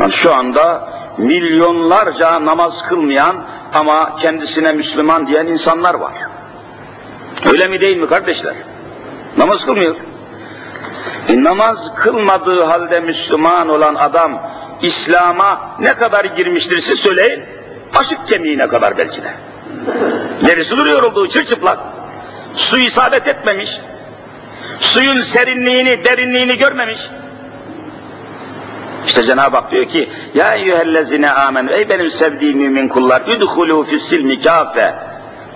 yani 0.00 0.12
şu 0.12 0.34
anda 0.34 0.88
milyonlarca 1.18 2.44
namaz 2.44 2.82
kılmayan 2.82 3.36
ama 3.74 4.16
kendisine 4.16 4.72
Müslüman 4.72 5.26
diyen 5.26 5.46
insanlar 5.46 5.94
var. 5.94 6.12
Öyle 7.46 7.68
mi 7.68 7.80
değil 7.80 7.96
mi 7.96 8.06
kardeşler? 8.06 8.54
Namaz 9.36 9.66
kılmıyor. 9.66 9.96
E, 11.28 11.44
namaz 11.44 11.94
kılmadığı 11.94 12.62
halde 12.62 13.00
Müslüman 13.00 13.68
olan 13.68 13.94
adam 13.94 14.42
İslam'a 14.82 15.60
ne 15.80 15.94
kadar 15.94 16.24
girmiştir 16.24 16.78
siz 16.78 16.98
söyleyin. 16.98 17.42
Aşık 17.94 18.28
kemiğine 18.28 18.68
kadar 18.68 18.98
belki 18.98 19.22
de. 19.22 19.34
Derisi 20.46 20.76
duruyor 20.76 21.02
olduğu 21.02 21.28
çırçıplak. 21.28 21.78
Su 22.56 22.78
isabet 22.78 23.28
etmemiş. 23.28 23.80
Suyun 24.80 25.20
serinliğini, 25.20 26.04
derinliğini 26.04 26.58
görmemiş. 26.58 27.08
İşte 29.06 29.22
Cenab-ı 29.22 29.56
Hak 29.56 29.70
diyor 29.70 29.84
ki 29.84 30.08
Ya 30.34 30.54
eyyühellezine 30.54 31.30
amen 31.30 31.68
Ey 31.68 31.88
benim 31.88 32.10
sevdiğim 32.10 32.58
mümin 32.58 32.88
kullar 32.88 33.20
Üdhulû 33.20 33.84
fissilmi 33.84 34.40
kâfe 34.40 34.94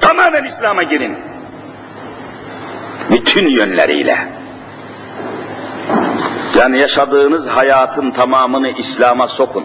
Tamamen 0.01 0.45
İslam'a 0.45 0.83
girin. 0.83 1.17
Bütün 3.11 3.49
yönleriyle. 3.49 4.17
Yani 6.59 6.79
yaşadığınız 6.79 7.47
hayatın 7.47 8.11
tamamını 8.11 8.69
İslam'a 8.69 9.29
sokun. 9.29 9.65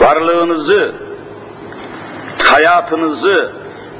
Varlığınızı, 0.00 0.94
hayatınızı, 2.44 3.52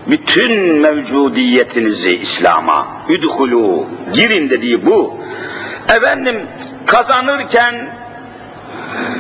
bütün 0.06 0.52
mevcudiyetinizi 0.80 2.16
İslam'a 2.16 2.86
üdhulû, 3.08 3.84
girin 4.12 4.50
dediği 4.50 4.86
bu. 4.86 5.14
Efendim 5.88 6.46
kazanırken, 6.86 7.88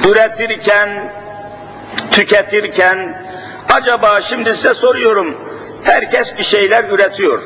üretirken, 0.08 1.12
tüketirken, 2.10 3.22
acaba 3.72 4.20
şimdi 4.20 4.54
size 4.54 4.74
soruyorum, 4.74 5.36
herkes 5.84 6.38
bir 6.38 6.42
şeyler 6.42 6.84
üretiyor. 6.84 7.42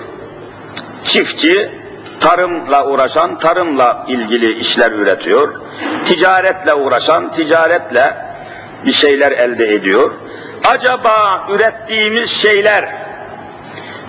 Çiftçi, 1.04 1.70
tarımla 2.20 2.86
uğraşan, 2.86 3.38
tarımla 3.38 4.04
ilgili 4.08 4.58
işler 4.58 4.90
üretiyor. 4.90 5.60
Ticaretle 6.04 6.74
uğraşan, 6.74 7.32
ticaretle 7.32 8.16
bir 8.86 8.92
şeyler 8.92 9.32
elde 9.32 9.74
ediyor. 9.74 10.10
Acaba 10.64 11.46
ürettiğimiz 11.50 12.30
şeyler, 12.30 12.88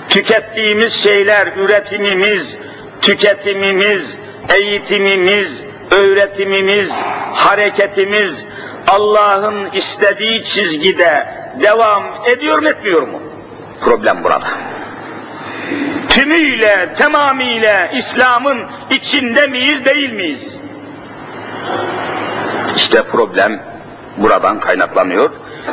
tükettiğimiz 0.09 0.93
şeyler, 0.93 1.47
üretimimiz, 1.47 2.57
tüketimimiz, 3.01 4.17
eğitimimiz, 4.55 5.63
öğretimimiz, 5.91 7.01
hareketimiz 7.33 8.45
Allah'ın 8.87 9.71
istediği 9.71 10.43
çizgide 10.43 11.27
devam 11.61 12.03
ediyor 12.25 12.59
mu 12.59 12.69
etmiyor 12.69 13.01
mu? 13.01 13.21
Problem 13.81 14.23
burada. 14.23 14.47
Tümüyle, 16.09 16.93
tamamıyla 16.97 17.87
İslam'ın 17.87 18.59
içinde 18.89 19.47
miyiz, 19.47 19.85
değil 19.85 20.13
miyiz? 20.13 20.55
İşte 22.75 23.03
problem 23.03 23.59
buradan 24.17 24.59
kaynaklanıyor. 24.59 25.29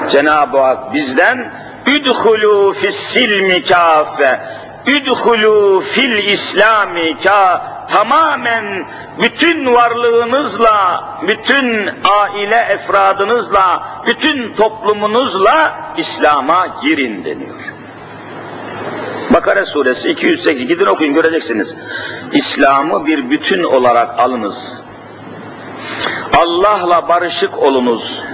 Cenab-ı 0.08 0.58
Hak 0.58 0.94
bizden 0.94 1.52
üdhulu 1.86 2.72
fissilmi 2.72 3.62
kafe 3.62 4.40
üdhulu 4.86 5.80
fil 5.80 6.28
islami 6.28 7.16
ka 7.22 7.77
tamamen 7.92 8.84
bütün 9.20 9.74
varlığınızla, 9.74 11.04
bütün 11.28 11.90
aile 12.04 12.56
efradınızla, 12.56 13.82
bütün 14.06 14.54
toplumunuzla 14.54 15.76
İslam'a 15.96 16.66
girin 16.82 17.24
deniyor. 17.24 17.54
Bakara 19.30 19.64
suresi 19.64 20.10
208 20.10 20.66
gidin 20.66 20.86
okuyun 20.86 21.14
göreceksiniz. 21.14 21.76
İslam'ı 22.32 23.06
bir 23.06 23.30
bütün 23.30 23.62
olarak 23.62 24.18
alınız. 24.18 24.80
Allah'la 26.36 27.08
barışık 27.08 27.58
olunuz. 27.58 28.24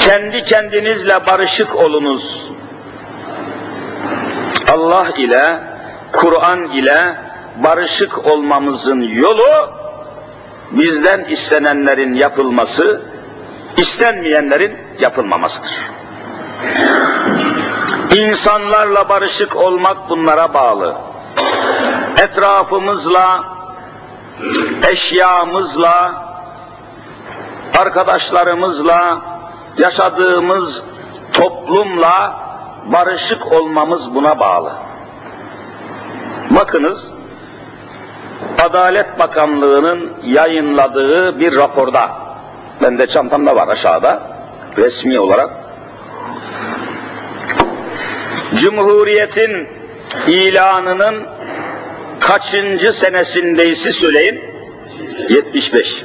Kendi 0.00 0.42
kendinizle 0.42 1.26
barışık 1.26 1.76
olunuz. 1.76 2.50
Allah 4.68 5.08
ile, 5.18 5.60
Kur'an 6.16 6.64
ile 6.64 7.16
barışık 7.56 8.26
olmamızın 8.26 9.00
yolu 9.02 9.70
bizden 10.70 11.24
istenenlerin 11.24 12.14
yapılması, 12.14 13.02
istenmeyenlerin 13.76 14.78
yapılmamasıdır. 15.00 15.90
İnsanlarla 18.14 19.08
barışık 19.08 19.56
olmak 19.56 20.10
bunlara 20.10 20.54
bağlı. 20.54 20.96
Etrafımızla, 22.18 23.44
eşyamızla, 24.88 26.24
arkadaşlarımızla, 27.78 29.18
yaşadığımız 29.78 30.84
toplumla 31.32 32.36
barışık 32.84 33.52
olmamız 33.52 34.14
buna 34.14 34.40
bağlı. 34.40 34.72
Bakınız, 36.50 37.10
Adalet 38.58 39.18
Bakanlığı'nın 39.18 40.12
yayınladığı 40.24 41.40
bir 41.40 41.56
raporda, 41.56 42.10
ben 42.82 42.98
de 42.98 43.06
çantamda 43.06 43.56
var 43.56 43.68
aşağıda, 43.68 44.22
resmi 44.78 45.20
olarak, 45.20 45.50
Cumhuriyet'in 48.54 49.68
ilanının 50.26 51.26
kaçıncı 52.20 52.92
senesindeysi 52.92 53.92
söyleyin? 53.92 54.40
75. 55.28 56.04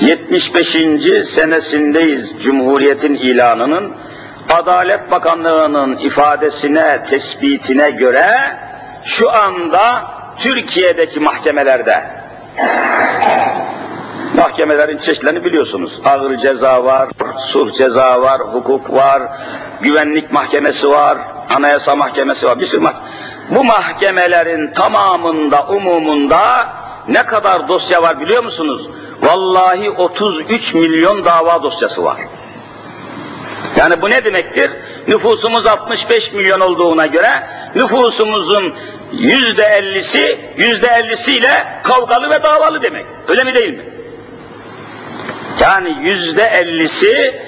75. 0.00 0.76
senesindeyiz 1.24 2.36
Cumhuriyet'in 2.40 3.14
ilanının. 3.14 3.92
Adalet 4.48 5.10
Bakanlığı'nın 5.10 5.98
ifadesine, 5.98 7.04
tespitine 7.08 7.90
göre 7.90 8.56
şu 9.06 9.30
anda 9.30 10.04
Türkiye'deki 10.38 11.20
mahkemelerde 11.20 12.04
mahkemelerin 14.34 14.98
çeşitlerini 14.98 15.44
biliyorsunuz. 15.44 16.00
Ağır 16.04 16.36
ceza 16.36 16.84
var, 16.84 17.08
sulh 17.38 17.72
ceza 17.72 18.22
var, 18.22 18.40
hukuk 18.40 18.92
var, 18.92 19.22
güvenlik 19.80 20.32
mahkemesi 20.32 20.90
var, 20.90 21.18
anayasa 21.50 21.96
mahkemesi 21.96 22.46
var, 22.46 22.60
bir 22.60 22.64
sürü 22.64 22.80
mahkeme. 22.80 23.06
Bu 23.50 23.64
mahkemelerin 23.64 24.72
tamamında, 24.72 25.66
umumunda 25.66 26.68
ne 27.08 27.22
kadar 27.22 27.68
dosya 27.68 28.02
var 28.02 28.20
biliyor 28.20 28.42
musunuz? 28.42 28.88
Vallahi 29.22 29.90
33 29.90 30.74
milyon 30.74 31.24
dava 31.24 31.62
dosyası 31.62 32.04
var. 32.04 32.18
Yani 33.76 34.02
bu 34.02 34.10
ne 34.10 34.24
demektir? 34.24 34.70
Nüfusumuz 35.08 35.66
65 35.66 36.32
milyon 36.32 36.60
olduğuna 36.60 37.06
göre 37.06 37.46
nüfusumuzun 37.74 38.74
yüzde 39.12 39.62
ellisi, 39.64 40.38
yüzde 40.56 40.86
ellisiyle 40.86 41.66
kavgalı 41.82 42.30
ve 42.30 42.42
davalı 42.42 42.82
demek. 42.82 43.06
Öyle 43.28 43.44
mi 43.44 43.54
değil 43.54 43.74
mi? 43.74 43.84
Yani 45.60 45.96
yüzde 46.02 46.42
ellisi 46.42 47.40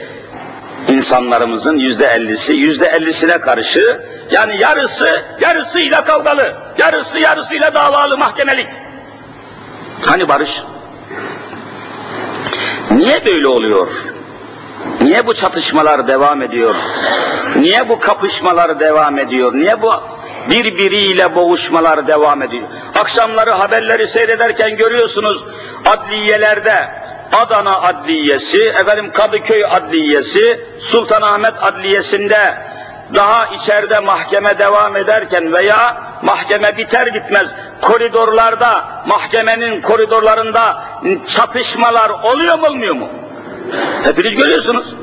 insanlarımızın 0.89 1.77
yüzde 1.77 2.07
ellisi, 2.07 2.55
yüzde 2.55 2.87
ellisine 2.87 3.39
karşı 3.39 4.01
yani 4.31 4.57
yarısı 4.57 5.23
yarısıyla 5.41 6.05
kavgalı, 6.05 6.57
yarısı 6.79 7.19
yarısıyla 7.19 7.75
davalı 7.75 8.19
mahkemelik. 8.19 8.67
Hani 10.03 10.29
barış? 10.29 10.63
Niye 12.91 13.25
böyle 13.27 13.47
oluyor? 13.49 13.89
Niye 15.01 15.27
bu 15.27 15.35
çatışmalar 15.35 16.09
devam 16.09 16.43
ediyor? 16.43 16.75
Niye 17.57 17.89
bu 17.89 18.01
kapışmalar 18.01 18.81
devam 18.81 19.19
ediyor? 19.19 19.55
Niye 19.55 19.83
bu 19.83 19.93
birbiriyle 20.51 21.35
boğuşmalar 21.35 22.07
devam 22.07 22.43
ediyor? 22.43 22.63
Akşamları 22.99 23.51
haberleri 23.51 24.07
seyrederken 24.07 24.77
görüyorsunuz 24.77 25.45
adliyelerde 25.87 26.89
Adana 27.33 27.81
Adliyesi, 27.81 28.63
efendim 28.63 29.11
Kadıköy 29.13 29.65
Adliyesi, 29.65 30.61
Sultanahmet 30.81 31.55
Adliyesi'nde 31.63 32.55
daha 33.15 33.47
içeride 33.47 34.01
mahkeme 34.01 34.59
devam 34.59 34.97
ederken 34.97 35.53
veya 35.53 35.97
mahkeme 36.23 36.77
biter 36.77 37.15
bitmez 37.15 37.55
koridorlarda, 37.83 38.85
mahkemenin 39.07 39.83
koridorlarında 39.83 40.83
çatışmalar 41.27 42.11
oluyor 42.11 42.59
mu 42.59 42.67
olmuyor 42.67 42.95
mu? 42.95 43.09
Hepiniz 44.03 44.37
görüyorsunuz. 44.37 44.95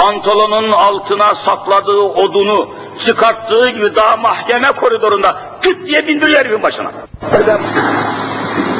Pantolonun 0.00 0.72
altına 0.72 1.34
sakladığı 1.34 2.00
odunu 2.00 2.68
çıkarttığı 2.98 3.68
gibi 3.68 3.94
daha 3.94 4.16
mahkeme 4.16 4.72
koridorunda 4.72 5.36
küt 5.60 5.86
diye 5.86 6.08
bindiriyor 6.08 6.40
herifin 6.40 6.62
başına. 6.62 6.90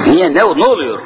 Niye? 0.07 0.35
Ne, 0.35 0.35
ne 0.35 0.44
oluyor? 0.44 0.98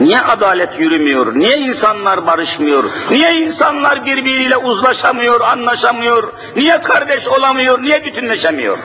Niye 0.00 0.20
adalet 0.20 0.80
yürümüyor? 0.80 1.34
Niye 1.34 1.58
insanlar 1.58 2.26
barışmıyor? 2.26 2.84
Niye 3.10 3.34
insanlar 3.34 4.06
birbiriyle 4.06 4.56
uzlaşamıyor, 4.56 5.40
anlaşamıyor? 5.40 6.32
Niye 6.56 6.82
kardeş 6.82 7.28
olamıyor? 7.28 7.82
Niye 7.82 8.04
bütünleşemiyor? 8.04 8.78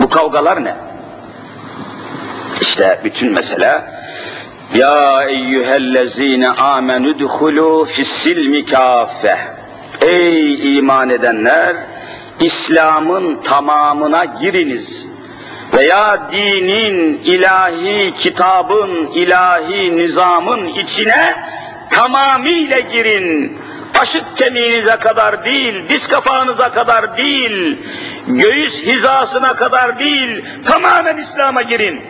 Bu 0.00 0.08
kavgalar 0.08 0.64
ne? 0.64 0.76
İşte 2.60 3.00
bütün 3.04 3.32
mesele 3.32 3.84
ya 4.74 5.24
eyyühellezine 5.28 6.48
amenü 6.48 7.18
duhulu 7.18 7.84
fissilmi 7.84 8.64
kâfe. 8.64 9.38
Ey 10.00 10.78
iman 10.78 11.10
edenler, 11.10 11.76
İslam'ın 12.40 13.42
tamamına 13.42 14.24
giriniz. 14.24 15.06
Veya 15.74 16.20
dinin, 16.32 17.20
ilahi 17.24 18.14
kitabın, 18.18 19.06
ilahi 19.06 19.96
nizamın 19.96 20.66
içine 20.66 21.34
tamamıyla 21.90 22.80
girin. 22.80 23.58
Aşık 23.98 24.36
kemiğinize 24.36 24.96
kadar 24.96 25.44
değil, 25.44 25.74
diz 25.88 26.08
kapağınıza 26.08 26.70
kadar 26.70 27.16
değil, 27.16 27.78
göğüs 28.26 28.82
hizasına 28.82 29.54
kadar 29.54 29.98
değil, 29.98 30.44
tamamen 30.66 31.16
İslam'a 31.16 31.62
girin. 31.62 32.00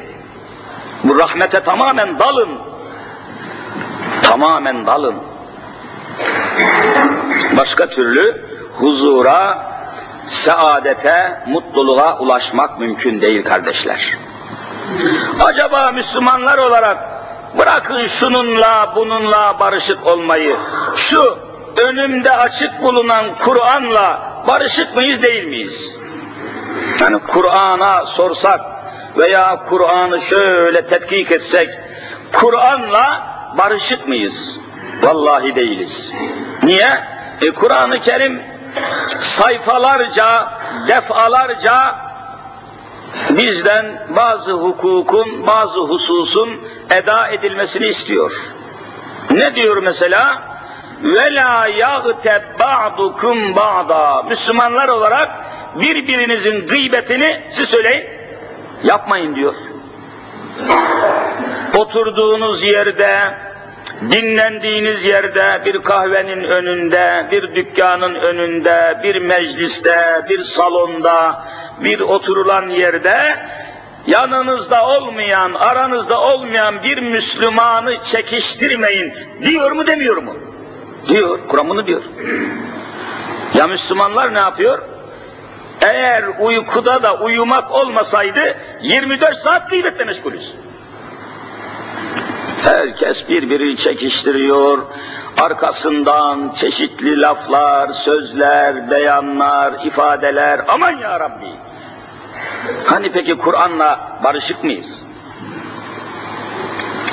Bu 1.05 1.19
rahmete 1.19 1.61
tamamen 1.61 2.19
dalın. 2.19 2.59
Tamamen 4.23 4.87
dalın. 4.87 5.15
Başka 7.57 7.87
türlü 7.87 8.45
huzura, 8.79 9.71
saadete, 10.27 11.43
mutluluğa 11.47 12.19
ulaşmak 12.19 12.79
mümkün 12.79 13.21
değil 13.21 13.45
kardeşler. 13.45 14.17
Acaba 15.41 15.91
Müslümanlar 15.91 16.59
olarak 16.59 16.99
bırakın 17.59 18.07
şununla 18.07 18.93
bununla 18.97 19.57
barışık 19.61 20.07
olmayı, 20.07 20.57
şu 20.97 21.39
önümde 21.77 22.37
açık 22.37 22.83
bulunan 22.83 23.27
Kur'an'la 23.45 24.23
barışık 24.49 24.97
mıyız 24.97 25.23
değil 25.23 25.45
miyiz? 25.45 25.99
Yani 27.01 27.19
Kur'an'a 27.19 28.07
sorsak, 28.07 28.61
veya 29.17 29.63
Kur'an'ı 29.69 30.21
şöyle 30.21 30.87
tetkik 30.87 31.33
etsek, 31.33 31.69
Kur'an'la 32.33 33.23
barışık 33.59 34.09
mıyız? 34.09 34.61
Vallahi 35.03 35.55
değiliz. 35.55 36.13
Niye? 36.63 36.89
E, 37.41 37.51
Kur'an-ı 37.51 38.01
Kerim 38.01 38.43
sayfalarca, 39.19 40.49
defalarca 40.89 41.97
bizden 43.31 44.07
bazı 44.17 44.53
hukukun, 44.53 45.47
bazı 45.47 45.81
hususun 45.81 46.69
eda 46.91 47.29
edilmesini 47.29 47.87
istiyor. 47.87 48.47
Ne 49.31 49.55
diyor 49.55 49.77
mesela? 49.77 50.43
La 51.05 51.67
yagteb 51.67 52.43
ba'dukum 52.59 53.57
ba'da. 53.57 54.23
Müslümanlar 54.23 54.89
olarak 54.89 55.31
birbirinizin 55.75 56.69
gıybetini 56.69 57.43
siz 57.51 57.69
söyleyin 57.69 58.20
yapmayın 58.85 59.35
diyor. 59.35 59.55
Oturduğunuz 61.77 62.63
yerde, 62.63 63.35
dinlendiğiniz 64.11 65.05
yerde, 65.05 65.63
bir 65.65 65.83
kahvenin 65.83 66.45
önünde, 66.45 67.27
bir 67.33 67.55
dükkanın 67.55 68.15
önünde, 68.15 69.01
bir 69.03 69.17
mecliste, 69.17 70.27
bir 70.29 70.41
salonda, 70.41 71.45
bir 71.81 72.01
oturulan 72.01 72.69
yerde 72.69 73.37
yanınızda 74.07 74.87
olmayan, 74.87 75.55
aranızda 75.55 76.21
olmayan 76.21 76.83
bir 76.83 76.99
Müslümanı 76.99 78.03
çekiştirmeyin 78.03 79.15
diyor 79.43 79.73
mu 79.73 79.87
demiyor 79.87 80.17
mu? 80.17 80.35
Diyor, 81.09 81.39
Kur'an 81.49 81.69
bunu 81.69 81.87
diyor. 81.87 82.03
Ya 83.55 83.67
Müslümanlar 83.67 84.35
ne 84.35 84.39
yapıyor? 84.39 84.79
Eğer 85.83 86.25
uykuda 86.41 87.03
da 87.03 87.17
uyumak 87.17 87.71
olmasaydı 87.71 88.57
24 88.83 89.37
saat 89.37 89.71
gıybetle 89.71 90.05
meşgulüz. 90.05 90.55
Herkes 92.63 93.29
birbirini 93.29 93.77
çekiştiriyor. 93.77 94.79
Arkasından 95.41 96.53
çeşitli 96.55 97.21
laflar, 97.21 97.89
sözler, 97.89 98.91
beyanlar, 98.91 99.85
ifadeler. 99.85 100.61
Aman 100.69 100.93
ya 100.93 101.21
Rabbi! 101.21 101.53
Hani 102.85 103.13
peki 103.13 103.37
Kur'an'la 103.37 104.19
barışık 104.25 104.65
mıyız? 104.65 105.03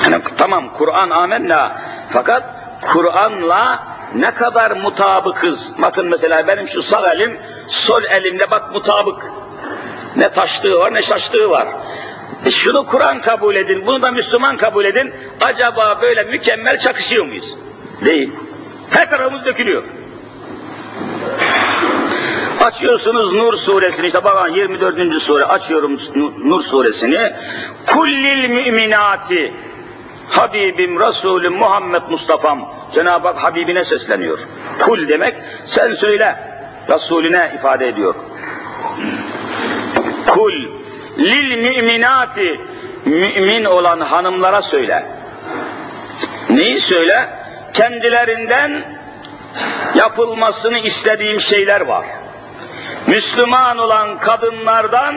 Hani 0.04 0.24
tamam 0.38 0.70
Kur'an 0.74 1.10
amenna 1.10 1.72
fakat 2.10 2.44
Kur'an'la 2.82 3.84
ne 4.16 4.34
kadar 4.34 4.72
mutabıkız. 4.72 5.74
Bakın 5.78 6.06
mesela 6.06 6.48
benim 6.48 6.68
şu 6.68 6.84
sağ 6.84 7.14
elim, 7.14 7.38
sol 7.68 8.04
elimle 8.04 8.52
bak 8.52 8.74
mutabık. 8.74 9.32
Ne 10.16 10.30
taştığı 10.30 10.80
var 10.80 10.94
ne 10.94 11.02
şaştığı 11.02 11.50
var. 11.50 11.68
E 12.46 12.52
şunu 12.52 12.86
Kur'an 12.86 13.22
kabul 13.22 13.56
edin, 13.56 13.84
bunu 13.88 14.02
da 14.02 14.12
Müslüman 14.12 14.58
kabul 14.58 14.86
edin. 14.86 15.14
Acaba 15.42 16.00
böyle 16.02 16.24
mükemmel 16.24 16.78
çakışıyor 16.78 17.26
muyuz? 17.26 17.56
Değil. 18.06 18.32
Her 18.90 19.10
tarafımız 19.10 19.46
dökülüyor. 19.46 19.84
Açıyorsunuz 22.62 23.34
Nur 23.34 23.54
suresini 23.54 24.08
işte 24.08 24.24
bakın 24.24 24.54
24. 24.54 25.22
sure 25.22 25.44
açıyorum 25.44 25.98
Nur 26.44 26.62
suresini. 26.62 27.34
Kullil 27.88 28.50
müminati 28.50 29.54
Habibim 30.30 31.00
Resulüm 31.00 31.54
Muhammed 31.54 32.02
Mustafa'm 32.10 32.66
Cenab-ı 32.94 33.28
Hak 33.28 33.44
Habibine 33.44 33.84
sesleniyor. 33.84 34.40
Kul 34.80 35.08
demek 35.08 35.36
sen 35.66 35.94
söyle 35.94 36.36
Resulüne 36.90 37.52
ifade 37.56 37.88
ediyor. 37.88 38.16
Kul 40.28 40.54
lil 41.18 41.58
müminati 41.58 42.62
mümin 43.06 43.66
olan 43.66 44.00
hanımlara 44.00 44.62
söyle. 44.62 45.06
Neyi 46.50 46.80
söyle? 46.80 47.30
Kendilerinden 47.74 48.84
yapılmasını 49.96 50.80
istediğim 50.80 51.40
şeyler 51.40 51.82
var. 51.82 52.06
Müslüman 53.08 53.78
olan 53.78 54.18
kadınlardan 54.18 55.16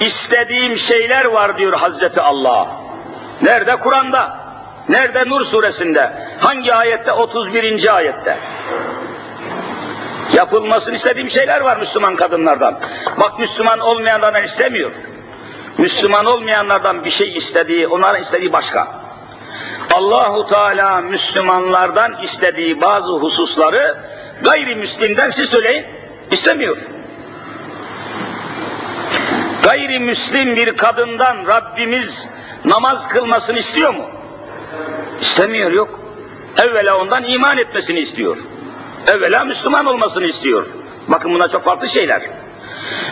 istediğim 0.00 0.76
şeyler 0.78 1.24
var 1.24 1.58
diyor 1.58 1.72
Hazreti 1.72 2.20
Allah. 2.20 2.83
Nerede? 3.42 3.76
Kur'an'da. 3.76 4.36
Nerede? 4.88 5.28
Nur 5.28 5.44
suresinde. 5.44 6.12
Hangi 6.40 6.74
ayette? 6.74 7.12
31. 7.12 7.96
ayette. 7.96 8.38
Yapılmasını 10.32 10.94
istediğim 10.94 11.30
şeyler 11.30 11.60
var 11.60 11.76
Müslüman 11.76 12.16
kadınlardan. 12.16 12.78
Bak 13.16 13.38
Müslüman 13.38 13.78
olmayanlardan 13.78 14.42
istemiyor. 14.42 14.92
Müslüman 15.78 16.26
olmayanlardan 16.26 17.04
bir 17.04 17.10
şey 17.10 17.34
istediği, 17.34 17.88
onların 17.88 18.22
istediği 18.22 18.52
başka. 18.52 18.88
Allahu 19.92 20.46
Teala 20.46 21.00
Müslümanlardan 21.00 22.22
istediği 22.22 22.80
bazı 22.80 23.12
hususları 23.12 23.96
gayrimüslimden 24.42 25.28
siz 25.28 25.48
söyleyin 25.48 25.86
istemiyor. 26.30 26.76
Gayrimüslim 29.62 30.56
bir 30.56 30.76
kadından 30.76 31.46
Rabbimiz 31.46 32.28
namaz 32.64 33.08
kılmasını 33.08 33.58
istiyor 33.58 33.94
mu? 33.94 34.04
İstemiyor 35.20 35.70
yok. 35.72 36.00
Evvela 36.58 36.98
ondan 36.98 37.24
iman 37.24 37.58
etmesini 37.58 38.00
istiyor. 38.00 38.36
Evvela 39.06 39.44
Müslüman 39.44 39.86
olmasını 39.86 40.24
istiyor. 40.24 40.66
Bakın 41.08 41.34
buna 41.34 41.48
çok 41.48 41.64
farklı 41.64 41.88
şeyler. 41.88 42.22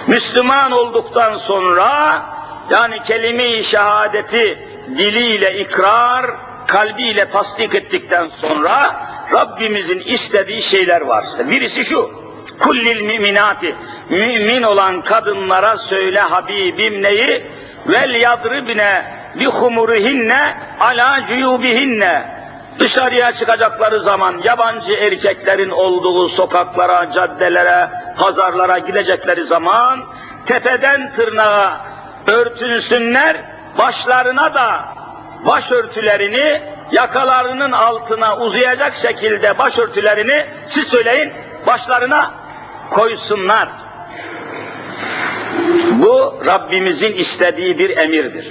Müslüman 0.07 0.73
olduktan 0.73 1.37
sonra 1.37 2.23
yani 2.71 3.03
kelime-i 3.03 3.65
şehadeti 3.65 4.59
diliyle 4.97 5.61
ikrar, 5.61 6.31
kalbiyle 6.67 7.31
tasdik 7.31 7.75
ettikten 7.75 8.29
sonra 8.29 9.07
Rabbimizin 9.33 10.01
istediği 10.01 10.63
şeyler 10.63 11.01
var. 11.01 11.27
Birisi 11.51 11.85
şu, 11.85 12.11
kullil 12.59 13.01
müminati, 13.01 13.75
mümin 14.09 14.63
olan 14.63 15.01
kadınlara 15.03 15.77
söyle 15.77 16.21
Habibim 16.21 17.03
neyi? 17.03 17.47
Vel 17.87 18.15
yadribne 18.15 19.05
bi 19.35 19.47
humurihinne 19.47 20.55
ala 20.81 21.25
cuyubihinne. 21.29 22.25
Dışarıya 22.79 23.33
çıkacakları 23.33 24.01
zaman 24.01 24.41
yabancı 24.45 24.95
erkeklerin 24.95 25.71
olduğu 25.71 26.29
sokaklara, 26.29 27.11
caddelere, 27.11 27.91
pazarlara 28.19 28.79
gidecekleri 28.79 29.45
zaman 29.45 30.05
tepeden 30.47 31.13
tırnağa 31.13 31.81
örtünsünler, 32.27 33.37
başlarına 33.79 34.55
da 34.55 34.85
başörtülerini 35.47 36.63
yakalarının 36.93 37.73
altına 37.73 38.37
uzayacak 38.37 38.97
şekilde 38.97 39.59
başörtülerini 39.59 40.47
siz 40.67 40.89
söyleyin 40.89 41.33
başlarına 41.67 42.35
koysunlar. 42.91 43.69
Bu 45.93 46.43
Rabbimizin 46.47 47.13
istediği 47.13 47.79
bir 47.79 47.97
emirdir. 47.97 48.49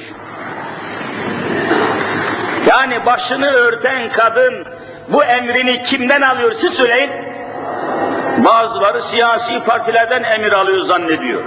Yani 2.72 3.06
başını 3.06 3.52
örten 3.52 4.12
kadın 4.12 4.66
bu 5.08 5.24
emrini 5.24 5.82
kimden 5.82 6.22
alıyor 6.22 6.52
siz 6.52 6.74
söyleyin. 6.74 7.12
Bazıları 8.38 9.02
siyasi 9.02 9.64
partilerden 9.64 10.24
emir 10.24 10.52
alıyor 10.52 10.82
zannediyor. 10.82 11.44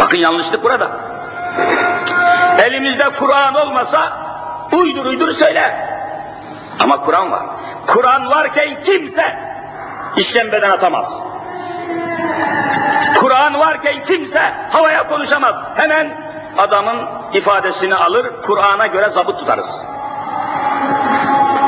Bakın 0.00 0.16
yanlışlık 0.16 0.62
burada. 0.62 0.90
Elimizde 2.62 3.04
Kur'an 3.18 3.54
olmasa 3.54 4.12
uydur 4.72 5.06
uydur 5.06 5.30
söyle. 5.30 5.88
Ama 6.80 7.00
Kur'an 7.00 7.32
var. 7.32 7.42
Kur'an 7.86 8.30
varken 8.30 8.80
kimse 8.80 9.38
işkembeden 10.16 10.70
atamaz. 10.70 11.16
Kur'an 13.20 13.58
varken 13.58 14.04
kimse 14.04 14.54
havaya 14.70 15.06
konuşamaz. 15.06 15.54
Hemen 15.74 16.27
adamın 16.58 17.06
ifadesini 17.32 17.94
alır, 17.94 18.26
Kur'an'a 18.42 18.86
göre 18.86 19.08
zabıt 19.08 19.38
tutarız. 19.38 19.78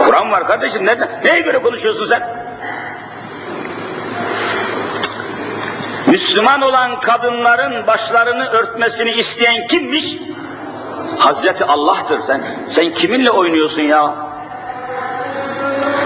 Kur'an 0.07 0.31
var 0.31 0.46
kardeşim, 0.46 0.87
nerede? 0.87 1.09
Neye 1.24 1.40
göre 1.40 1.59
konuşuyorsun 1.59 2.05
sen? 2.05 2.50
Müslüman 6.07 6.62
olan 6.62 7.00
kadınların 7.00 7.87
başlarını 7.87 8.46
örtmesini 8.46 9.11
isteyen 9.11 9.66
kimmiş? 9.66 10.18
Hazreti 11.18 11.64
Allah'tır 11.64 12.22
sen. 12.22 12.42
Sen 12.68 12.92
kiminle 12.92 13.31
oynuyorsun 13.31 13.83
ya? 13.83 14.14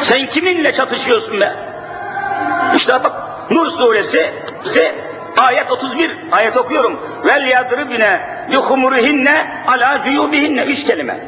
Sen 0.01 0.27
kiminle 0.27 0.73
çatışıyorsun 0.73 1.41
be? 1.41 1.57
İşte 2.75 3.05
bak 3.05 3.13
Nur 3.51 3.67
suresi 3.67 4.35
ayet 5.37 5.71
31 5.71 6.11
ayet 6.33 6.57
okuyorum. 6.57 7.01
Vel 7.25 7.47
yadribine 7.47 8.34
bi 8.51 8.57
humurihinne 8.57 9.65
ala 9.67 10.01
cuyubihinne 10.05 10.63
üç 10.63 10.85
kelime. 10.85 11.21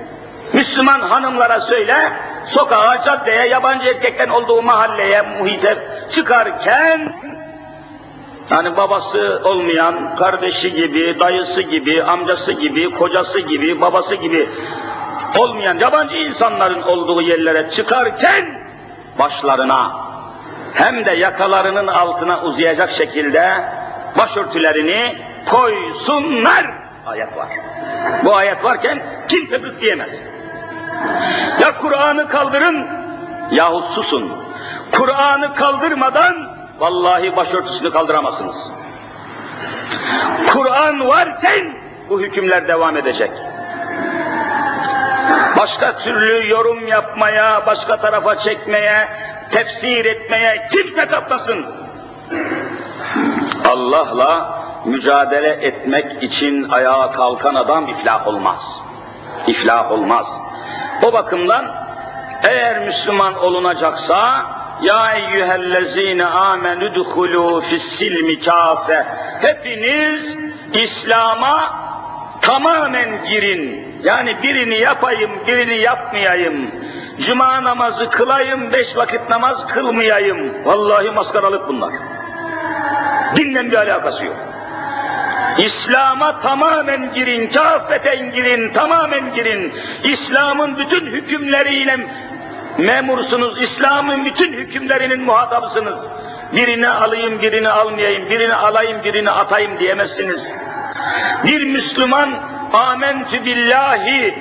Müslüman 0.53 1.01
hanımlara 1.01 1.61
söyle, 1.61 2.13
sokağa, 2.45 3.01
caddeye, 3.01 3.49
yabancı 3.49 3.89
erkekten 3.89 4.29
olduğu 4.29 4.63
mahalleye, 4.63 5.23
muhite 5.23 5.79
çıkarken 6.11 7.13
yani 8.51 8.77
babası 8.77 9.41
olmayan, 9.45 10.17
kardeşi 10.17 10.73
gibi, 10.73 11.21
dayısı 11.21 11.63
gibi, 11.63 12.03
amcası 12.03 12.53
gibi, 12.53 12.91
kocası 12.91 13.41
gibi, 13.41 13.81
babası 13.81 14.15
gibi 14.15 14.49
olmayan 15.39 15.79
yabancı 15.79 16.17
insanların 16.17 16.83
olduğu 16.83 17.23
yerlere 17.23 17.71
çıkarken 17.71 18.45
başlarına 19.19 19.93
hem 20.75 21.07
de 21.07 21.11
yakalarının 21.11 21.87
altına 21.87 22.43
uzayacak 22.43 22.91
şekilde 22.91 23.65
başörtülerini 24.19 25.17
koysunlar. 25.47 26.67
Ayet 27.07 27.37
var. 27.37 27.49
Bu 28.25 28.35
ayet 28.35 28.65
varken 28.65 29.03
kimse 29.29 29.59
gık 29.59 29.81
diyemez. 29.81 30.17
Ya 31.61 31.77
Kur'an'ı 31.77 32.29
kaldırın 32.29 32.89
yahut 33.51 33.85
susun. 33.85 34.33
Kur'an'ı 34.93 35.55
kaldırmadan 35.55 36.35
vallahi 36.79 37.37
başörtüsünü 37.37 37.91
kaldıramazsınız. 37.91 38.71
Kur'an 40.53 41.09
varken 41.09 41.77
bu 42.09 42.21
hükümler 42.21 42.69
devam 42.69 42.97
edecek. 42.97 43.31
Başka 45.57 45.99
türlü 45.99 46.49
yorum 46.49 46.89
yapmaya, 46.89 47.67
başka 47.67 47.97
tarafa 47.97 48.37
çekmeye, 48.37 49.09
tefsir 49.51 50.05
etmeye 50.05 50.69
kimse 50.73 51.07
kalkmasın. 51.07 51.67
Allah'la 53.69 54.66
mücadele 54.87 55.49
etmek 55.49 56.23
için 56.23 56.69
ayağa 56.69 57.11
kalkan 57.11 57.55
adam 57.55 57.89
iflah 57.89 58.29
olmaz. 58.29 58.83
İflah 59.47 59.93
olmaz. 59.93 60.41
O 61.03 61.13
bakımdan 61.13 61.75
eğer 62.49 62.85
Müslüman 62.85 63.45
olunacaksa 63.45 64.47
ya 64.83 65.13
eyyühellezine 65.13 66.25
amenü 66.25 66.95
duhulu 66.95 67.61
fissilmi 67.61 68.41
kafe 68.41 69.07
hepiniz 69.41 70.39
İslam'a 70.73 71.75
tamamen 72.41 73.25
girin. 73.29 73.87
Yani 74.03 74.43
birini 74.43 74.79
yapayım, 74.79 75.31
birini 75.47 75.77
yapmayayım. 75.81 76.71
Cuma 77.21 77.65
namazı 77.65 78.11
kılayım, 78.11 78.73
beş 78.73 78.97
vakit 78.97 79.31
namaz 79.31 79.67
kılmayayım. 79.67 80.55
Vallahi 80.65 81.11
maskaralık 81.11 81.69
bunlar. 81.69 81.93
Dinle 83.37 83.71
bir 83.71 83.77
alakası 83.77 84.25
yok. 84.25 84.37
İslam'a 85.59 86.41
tamamen 86.41 87.15
girin, 87.15 87.49
kafeten 87.49 88.31
girin, 88.33 88.73
tamamen 88.73 89.35
girin. 89.35 89.73
İslam'ın 90.05 90.79
bütün 90.79 91.07
hükümleriyle 91.07 91.97
memursunuz, 92.79 93.63
İslam'ın 93.63 94.25
bütün 94.25 94.53
hükümlerinin 94.53 95.23
muhatabısınız. 95.23 96.07
Birini 96.53 96.89
alayım, 96.89 97.43
birini 97.43 97.69
almayayım, 97.69 98.31
birini 98.31 98.55
alayım, 98.55 99.05
birini 99.05 99.31
atayım 99.31 99.79
diyemezsiniz. 99.79 100.53
Bir 101.45 101.65
Müslüman 101.65 102.31
amentü 102.73 103.45
billahi 103.45 104.35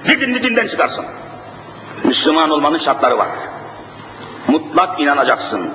Didin 0.08 0.42
dinden 0.42 0.66
çıkarsın. 0.66 1.04
Müslüman 2.04 2.50
olmanın 2.50 2.76
şartları 2.76 3.18
var. 3.18 3.28
Mutlak 4.48 5.00
inanacaksın. 5.00 5.70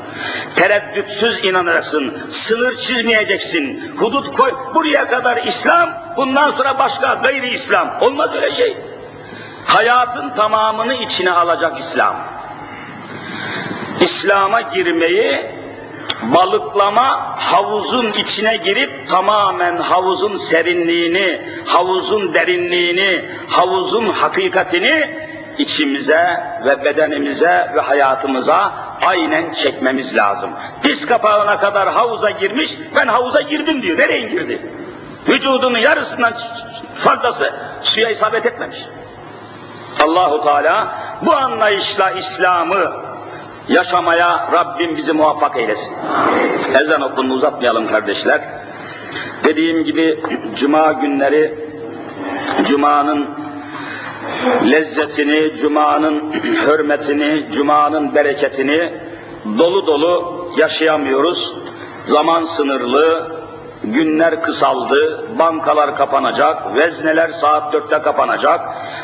Tereddütsüz 0.56 1.46
inanacaksın. 1.46 2.14
Sınır 2.30 2.76
çizmeyeceksin. 2.76 3.94
Hudut 3.98 4.38
koy. 4.38 4.52
Buraya 4.76 5.08
kadar 5.08 5.38
İslam, 5.38 5.94
bundan 6.18 6.52
sonra 6.52 6.80
başka 6.80 7.14
gayri 7.14 7.50
İslam. 7.50 7.98
Olmaz 8.02 8.30
öyle 8.36 8.52
şey. 8.52 8.78
Hayatın 9.66 10.30
tamamını 10.30 10.94
içine 10.94 11.32
alacak 11.32 11.80
İslam. 11.80 12.16
İslam'a 14.02 14.62
girmeyi 14.62 15.52
balıklama 16.22 17.36
havuzun 17.40 18.12
içine 18.12 18.58
girip 18.58 19.10
tamamen 19.10 19.78
havuzun 19.78 20.38
serinliğini, 20.38 21.42
havuzun 21.66 22.34
derinliğini, 22.34 23.26
havuzun 23.50 24.10
hakikatini 24.10 25.18
içimize 25.58 26.44
ve 26.66 26.86
bedenimize 26.86 27.72
ve 27.76 27.82
hayatımıza 27.82 28.72
aynen 29.06 29.54
çekmemiz 29.54 30.16
lazım. 30.16 30.50
Diz 30.84 31.06
kapağına 31.06 31.60
kadar 31.60 31.90
havuza 31.90 32.30
girmiş, 32.30 32.78
ben 32.96 33.08
havuza 33.08 33.42
girdim 33.42 33.82
diyor. 33.82 33.98
Nereye 33.98 34.22
girdi? 34.22 34.62
Vücudunun 35.28 35.78
yarısından 35.78 36.34
fazlası 36.98 37.54
suya 37.82 38.10
isabet 38.10 38.46
etmemiş. 38.46 38.86
Allahu 40.04 40.42
Teala 40.42 40.96
bu 41.26 41.34
anlayışla 41.34 42.12
İslam'ı 42.12 42.92
yaşamaya 43.70 44.50
Rabbim 44.52 44.98
bizi 44.98 45.14
muvaffak 45.14 45.58
eylesin. 45.58 45.96
Ezan 46.82 47.02
okununu 47.02 47.34
uzatmayalım 47.34 47.88
kardeşler. 47.88 48.42
Dediğim 49.44 49.84
gibi 49.84 50.20
cuma 50.56 50.92
günleri 50.92 51.54
cumanın 52.64 53.28
lezzetini, 54.72 55.56
cumanın 55.56 56.34
hürmetini, 56.68 57.46
cumanın 57.52 58.16
bereketini 58.16 58.94
dolu 59.58 59.88
dolu 59.88 60.48
yaşayamıyoruz. 60.58 61.56
Zaman 62.06 62.44
sınırlı, 62.44 63.32
günler 63.84 64.42
kısaldı, 64.42 65.26
bankalar 65.40 65.96
kapanacak, 65.96 66.76
vezneler 66.76 67.30
saat 67.30 67.74
dörtte 67.74 68.02
kapanacak. 68.02 68.62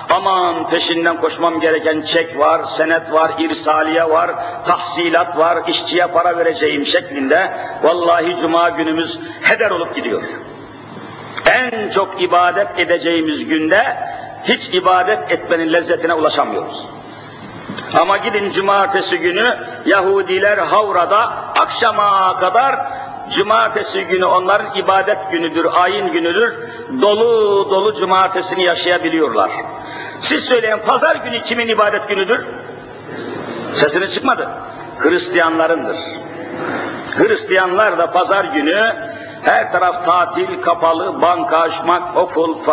Aman 0.09 0.69
peşinden 0.69 1.17
koşmam 1.17 1.59
gereken 1.59 2.01
çek 2.01 2.39
var, 2.39 2.63
senet 2.63 3.11
var, 3.11 3.31
irsaliye 3.39 4.09
var, 4.09 4.31
tahsilat 4.67 5.37
var, 5.37 5.57
işçiye 5.67 6.07
para 6.07 6.37
vereceğim 6.37 6.85
şeklinde 6.85 7.51
vallahi 7.83 8.35
cuma 8.35 8.69
günümüz 8.69 9.19
heder 9.41 9.71
olup 9.71 9.95
gidiyor. 9.95 10.23
En 11.45 11.89
çok 11.89 12.21
ibadet 12.21 12.79
edeceğimiz 12.79 13.45
günde 13.45 13.97
hiç 14.43 14.69
ibadet 14.69 15.31
etmenin 15.31 15.73
lezzetine 15.73 16.13
ulaşamıyoruz. 16.13 16.85
Ama 17.93 18.17
gidin 18.17 18.51
cumartesi 18.51 19.19
günü 19.19 19.57
Yahudiler 19.85 20.57
Havra'da 20.57 21.19
akşama 21.59 22.37
kadar 22.37 22.75
cumartesi 23.29 24.03
günü 24.03 24.25
onların 24.25 24.75
ibadet 24.75 25.31
günüdür, 25.31 25.67
ayin 25.73 26.07
günüdür. 26.11 26.59
Dolu 27.01 27.67
dolu 27.69 27.93
cumartesini 27.93 28.63
yaşayabiliyorlar. 28.63 29.51
Siz 30.21 30.43
söyleyin 30.43 30.79
pazar 30.85 31.15
günü 31.15 31.41
kimin 31.41 31.67
ibadet 31.67 32.09
günüdür? 32.09 32.47
Sesiniz 33.73 34.13
çıkmadı. 34.13 34.49
Hristiyanlarındır. 34.99 35.97
Hristiyanlar 37.17 37.97
da 37.97 38.11
pazar 38.11 38.45
günü 38.45 38.95
her 39.43 39.71
taraf 39.71 40.05
tatil, 40.05 40.61
kapalı, 40.61 41.21
banka 41.21 41.57
açmak, 41.57 42.17
okul, 42.17 42.63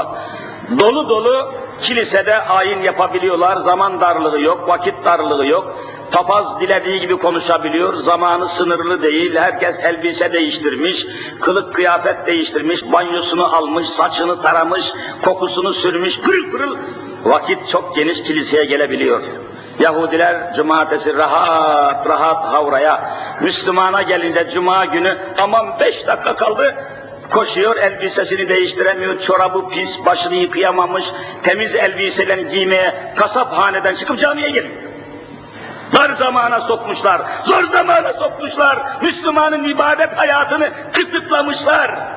dolu 0.79 1.09
dolu 1.09 1.55
kilisede 1.81 2.39
ayin 2.39 2.81
yapabiliyorlar, 2.81 3.57
zaman 3.57 4.01
darlığı 4.01 4.41
yok, 4.41 4.69
vakit 4.69 4.95
darlığı 5.05 5.47
yok. 5.47 5.77
Papaz 6.13 6.61
dilediği 6.61 7.01
gibi 7.01 7.19
konuşabiliyor, 7.19 7.95
zamanı 7.95 8.49
sınırlı 8.49 9.03
değil, 9.03 9.37
herkes 9.37 9.81
elbise 9.81 10.33
değiştirmiş, 10.33 11.07
kılık 11.41 11.75
kıyafet 11.75 12.27
değiştirmiş, 12.27 12.93
banyosunu 12.93 13.57
almış, 13.57 13.89
saçını 13.89 14.41
taramış, 14.41 14.93
kokusunu 15.23 15.73
sürmüş, 15.73 16.21
pırıl 16.21 16.51
pırıl. 16.51 16.77
Vakit 17.25 17.69
çok 17.69 17.97
geniş 17.97 18.23
kiliseye 18.23 18.65
gelebiliyor. 18.65 19.23
Yahudiler 19.79 20.55
cumartesi 20.55 21.17
rahat 21.17 22.09
rahat 22.09 22.53
havraya, 22.53 23.17
Müslümana 23.41 24.03
gelince 24.03 24.49
cuma 24.49 24.85
günü 24.85 25.19
aman 25.39 25.67
beş 25.81 26.07
dakika 26.07 26.37
kaldı, 26.37 26.75
koşuyor 27.31 27.77
elbisesini 27.77 28.49
değiştiremiyor, 28.49 29.21
çorabı 29.21 29.69
pis, 29.69 30.07
başını 30.07 30.35
yıkayamamış, 30.35 31.13
temiz 31.43 31.77
elbiselerini 31.77 32.51
giymeye 32.51 33.13
kasaphaneden 33.17 33.95
çıkıp 33.95 34.19
camiye 34.19 34.51
geliyor. 34.51 34.75
Dar 35.93 36.11
zamana 36.11 36.61
sokmuşlar, 36.61 37.23
zor 37.45 37.65
zamana 37.65 38.13
sokmuşlar, 38.13 38.79
Müslümanın 39.03 39.65
ibadet 39.65 40.19
hayatını 40.19 40.71
kısıtlamışlar. 40.93 42.16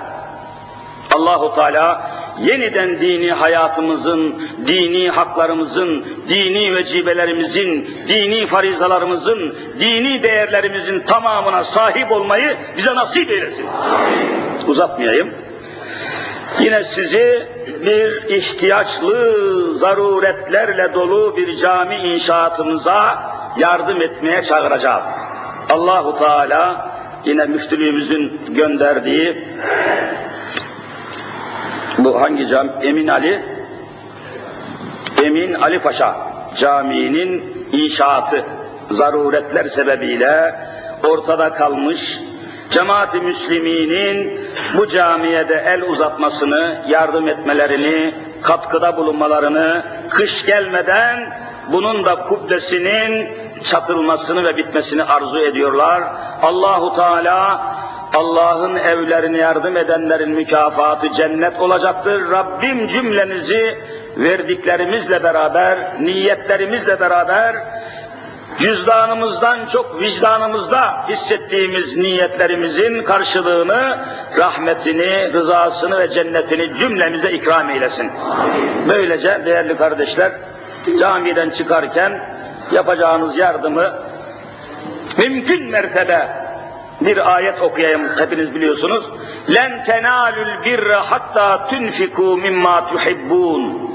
Allahu 1.16 1.56
Teala 1.56 2.12
yeniden 2.40 3.00
dini 3.00 3.32
hayatımızın, 3.32 4.36
dini 4.68 5.10
haklarımızın, 5.10 6.06
dini 6.30 6.76
vecibelerimizin, 6.76 7.90
dini 8.08 8.46
farizalarımızın, 8.46 9.56
dini 9.80 10.24
değerlerimizin 10.24 11.00
tamamına 11.00 11.64
sahip 11.64 12.12
olmayı 12.12 12.58
bize 12.78 12.96
nasip 12.96 13.32
eylesin. 13.32 13.66
Uzatmayayım. 14.68 15.30
Yine 16.60 16.84
sizi 16.84 17.48
bir 17.86 18.36
ihtiyaçlı, 18.36 19.74
zaruretlerle 19.74 20.94
dolu 20.94 21.38
bir 21.38 21.56
cami 21.56 21.96
inşaatımıza 21.96 23.32
yardım 23.58 24.02
etmeye 24.02 24.42
çağıracağız. 24.42 25.22
Allahu 25.70 26.18
Teala 26.18 26.92
yine 27.26 27.46
müftülüğümüzün 27.46 28.42
gönderdiği 28.50 29.48
bu 32.04 32.22
hangi 32.22 32.48
cami? 32.48 32.70
Emin 32.82 33.08
Ali 33.08 33.42
Emin 35.24 35.54
Ali 35.54 35.80
Paşa 35.80 36.16
Camii'nin 36.56 37.54
inşaatı 37.72 38.46
zaruretler 38.92 39.66
sebebiyle 39.66 40.56
ortada 41.04 41.54
kalmış 41.54 42.20
cemaat-i 42.70 43.22
müsliminin 43.22 44.42
bu 44.78 44.88
camiye 44.88 45.50
de 45.50 45.64
el 45.68 45.82
uzatmasını, 45.82 46.82
yardım 46.88 47.28
etmelerini, 47.28 48.14
katkıda 48.42 48.98
bulunmalarını, 48.98 49.84
kış 50.10 50.46
gelmeden 50.46 51.34
bunun 51.72 52.06
da 52.06 52.16
kubbesinin 52.16 53.28
çatılmasını 53.64 54.44
ve 54.44 54.58
bitmesini 54.58 55.04
arzu 55.04 55.40
ediyorlar. 55.40 56.04
Allahu 56.42 56.94
Teala 56.94 57.62
Allah'ın 58.14 58.76
evlerine 58.76 59.38
yardım 59.38 59.78
edenlerin 59.78 60.30
mükafatı 60.30 61.12
cennet 61.12 61.60
olacaktır. 61.60 62.32
Rabbim 62.32 62.88
cümlenizi 62.88 63.78
verdiklerimizle 64.18 65.24
beraber, 65.24 65.78
niyetlerimizle 66.00 67.00
beraber 67.00 67.56
cüzdanımızdan 68.60 69.66
çok 69.66 70.02
vicdanımızda 70.02 71.06
hissettiğimiz 71.10 71.98
niyetlerimizin 71.98 73.04
karşılığını, 73.04 73.98
rahmetini, 74.38 75.34
rızasını 75.34 76.00
ve 76.00 76.10
cennetini 76.10 76.74
cümlemize 76.74 77.32
ikram 77.32 77.70
eylesin. 77.70 78.12
Böylece 78.88 79.42
değerli 79.46 79.78
kardeşler, 79.78 80.32
camiden 81.00 81.50
çıkarken 81.50 82.22
yapacağınız 82.72 83.38
yardımı 83.38 83.94
mümkün 85.18 85.70
mertebe 85.70 86.49
bir 87.02 87.36
ayet 87.36 87.62
okuyayım 87.62 88.18
hepiniz 88.18 88.56
biliyorsunuz. 88.56 89.10
Len 89.54 89.84
tenalul 89.84 90.66
birra 90.66 91.12
hatta 91.12 91.68
tunfiku 91.68 92.38
mimma 92.38 92.88
tuhibbun. 92.88 93.90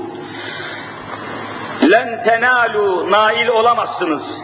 Len 1.90 2.24
tenalu 2.24 3.10
nail 3.10 3.48
olamazsınız. 3.48 4.40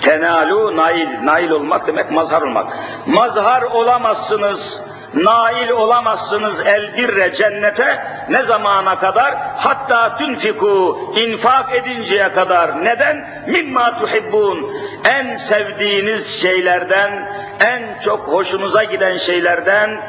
Tenalu 0.00 0.76
nail, 0.76 1.08
nail 1.24 1.50
olmak 1.50 1.86
demek 1.86 2.10
mazhar 2.10 2.42
olmak. 2.42 2.66
Mazhar 3.06 3.62
olamazsınız, 3.62 4.82
nail 5.14 5.70
olamazsınız 5.70 6.60
el 6.60 6.96
birre 6.96 7.32
cennete 7.32 8.06
ne 8.28 8.42
zamana 8.42 8.98
kadar? 8.98 9.34
Hatta 9.62 10.16
tünfiku 10.16 10.98
infak 11.16 11.74
edinceye 11.74 12.32
kadar. 12.32 12.84
Neden? 12.84 13.28
Mimma 13.46 13.98
tuhibbun. 13.98 14.72
En 15.04 15.34
sevdiğiniz 15.34 16.40
şeylerden, 16.40 17.32
en 17.60 17.98
çok 17.98 18.20
hoşunuza 18.20 18.84
giden 18.84 19.16
şeylerden 19.16 20.00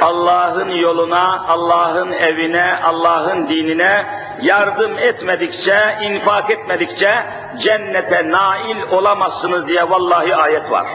Allah'ın 0.00 0.68
yoluna, 0.68 1.44
Allah'ın 1.48 2.12
evine, 2.12 2.74
Allah'ın 2.84 3.48
dinine 3.48 4.04
yardım 4.42 4.98
etmedikçe, 4.98 5.98
infak 6.02 6.50
etmedikçe 6.50 7.24
cennete 7.58 8.30
nail 8.30 8.82
olamazsınız 8.90 9.68
diye 9.68 9.90
vallahi 9.90 10.36
ayet 10.36 10.70
var. 10.70 10.86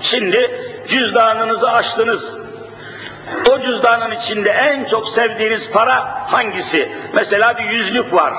Şimdi 0.00 0.50
cüzdanınızı 0.88 1.70
açtınız. 1.70 2.36
O 3.50 3.60
cüzdanın 3.60 4.10
içinde 4.10 4.50
en 4.50 4.84
çok 4.84 5.08
sevdiğiniz 5.08 5.70
para 5.70 6.04
hangisi? 6.32 6.88
Mesela 7.12 7.58
bir 7.58 7.64
yüzlük 7.64 8.12
var, 8.14 8.34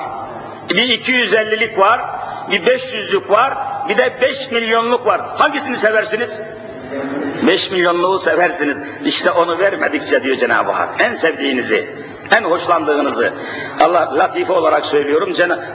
bir 0.70 0.88
iki 0.88 1.12
yüz 1.12 1.34
ellilik 1.34 1.78
var, 1.78 2.00
bir 2.50 2.66
beş 2.66 2.94
yüzlük 2.94 3.30
var, 3.30 3.54
bir 3.88 3.96
de 3.96 4.20
beş 4.20 4.50
milyonluk 4.50 5.06
var. 5.06 5.20
Hangisini 5.36 5.78
seversiniz? 5.78 6.40
Beş 7.46 7.70
milyonluğu 7.70 8.18
seversiniz. 8.18 8.76
İşte 9.04 9.30
onu 9.30 9.58
vermedikçe 9.58 10.22
diyor 10.22 10.36
Cenab-ı 10.36 10.70
Hak. 10.72 10.88
En 10.98 11.14
sevdiğinizi, 11.14 11.94
en 12.30 12.44
hoşlandığınızı. 12.44 13.32
Allah 13.80 14.18
latife 14.18 14.52
olarak 14.52 14.86
söylüyorum. 14.86 15.32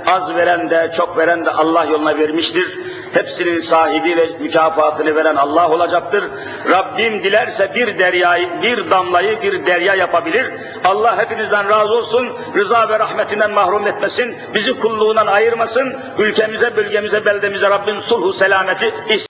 Az 0.07 0.35
veren 0.35 0.69
de 0.69 0.91
çok 0.95 1.17
veren 1.17 1.45
de 1.45 1.51
Allah 1.51 1.85
yoluna 1.85 2.17
vermiştir. 2.17 2.79
Hepsinin 3.13 3.59
sahibi 3.59 4.17
ve 4.17 4.29
mükafatını 4.39 5.15
veren 5.15 5.35
Allah 5.35 5.69
olacaktır. 5.69 6.23
Rabbim 6.69 7.23
dilerse 7.23 7.75
bir 7.75 7.99
deryayı, 7.99 8.49
bir 8.61 8.89
damlayı 8.89 9.41
bir 9.41 9.65
derya 9.65 9.95
yapabilir. 9.95 10.45
Allah 10.83 11.17
hepinizden 11.17 11.69
razı 11.69 11.93
olsun. 11.93 12.29
Rıza 12.55 12.89
ve 12.89 12.99
rahmetinden 12.99 13.51
mahrum 13.51 13.87
etmesin. 13.87 14.35
Bizi 14.53 14.79
kulluğundan 14.79 15.27
ayırmasın. 15.27 15.95
Ülkemize, 16.17 16.75
bölgemize, 16.75 17.25
beldemize 17.25 17.69
Rabbim 17.69 18.01
sulhu 18.01 18.33
selameti 18.33 18.93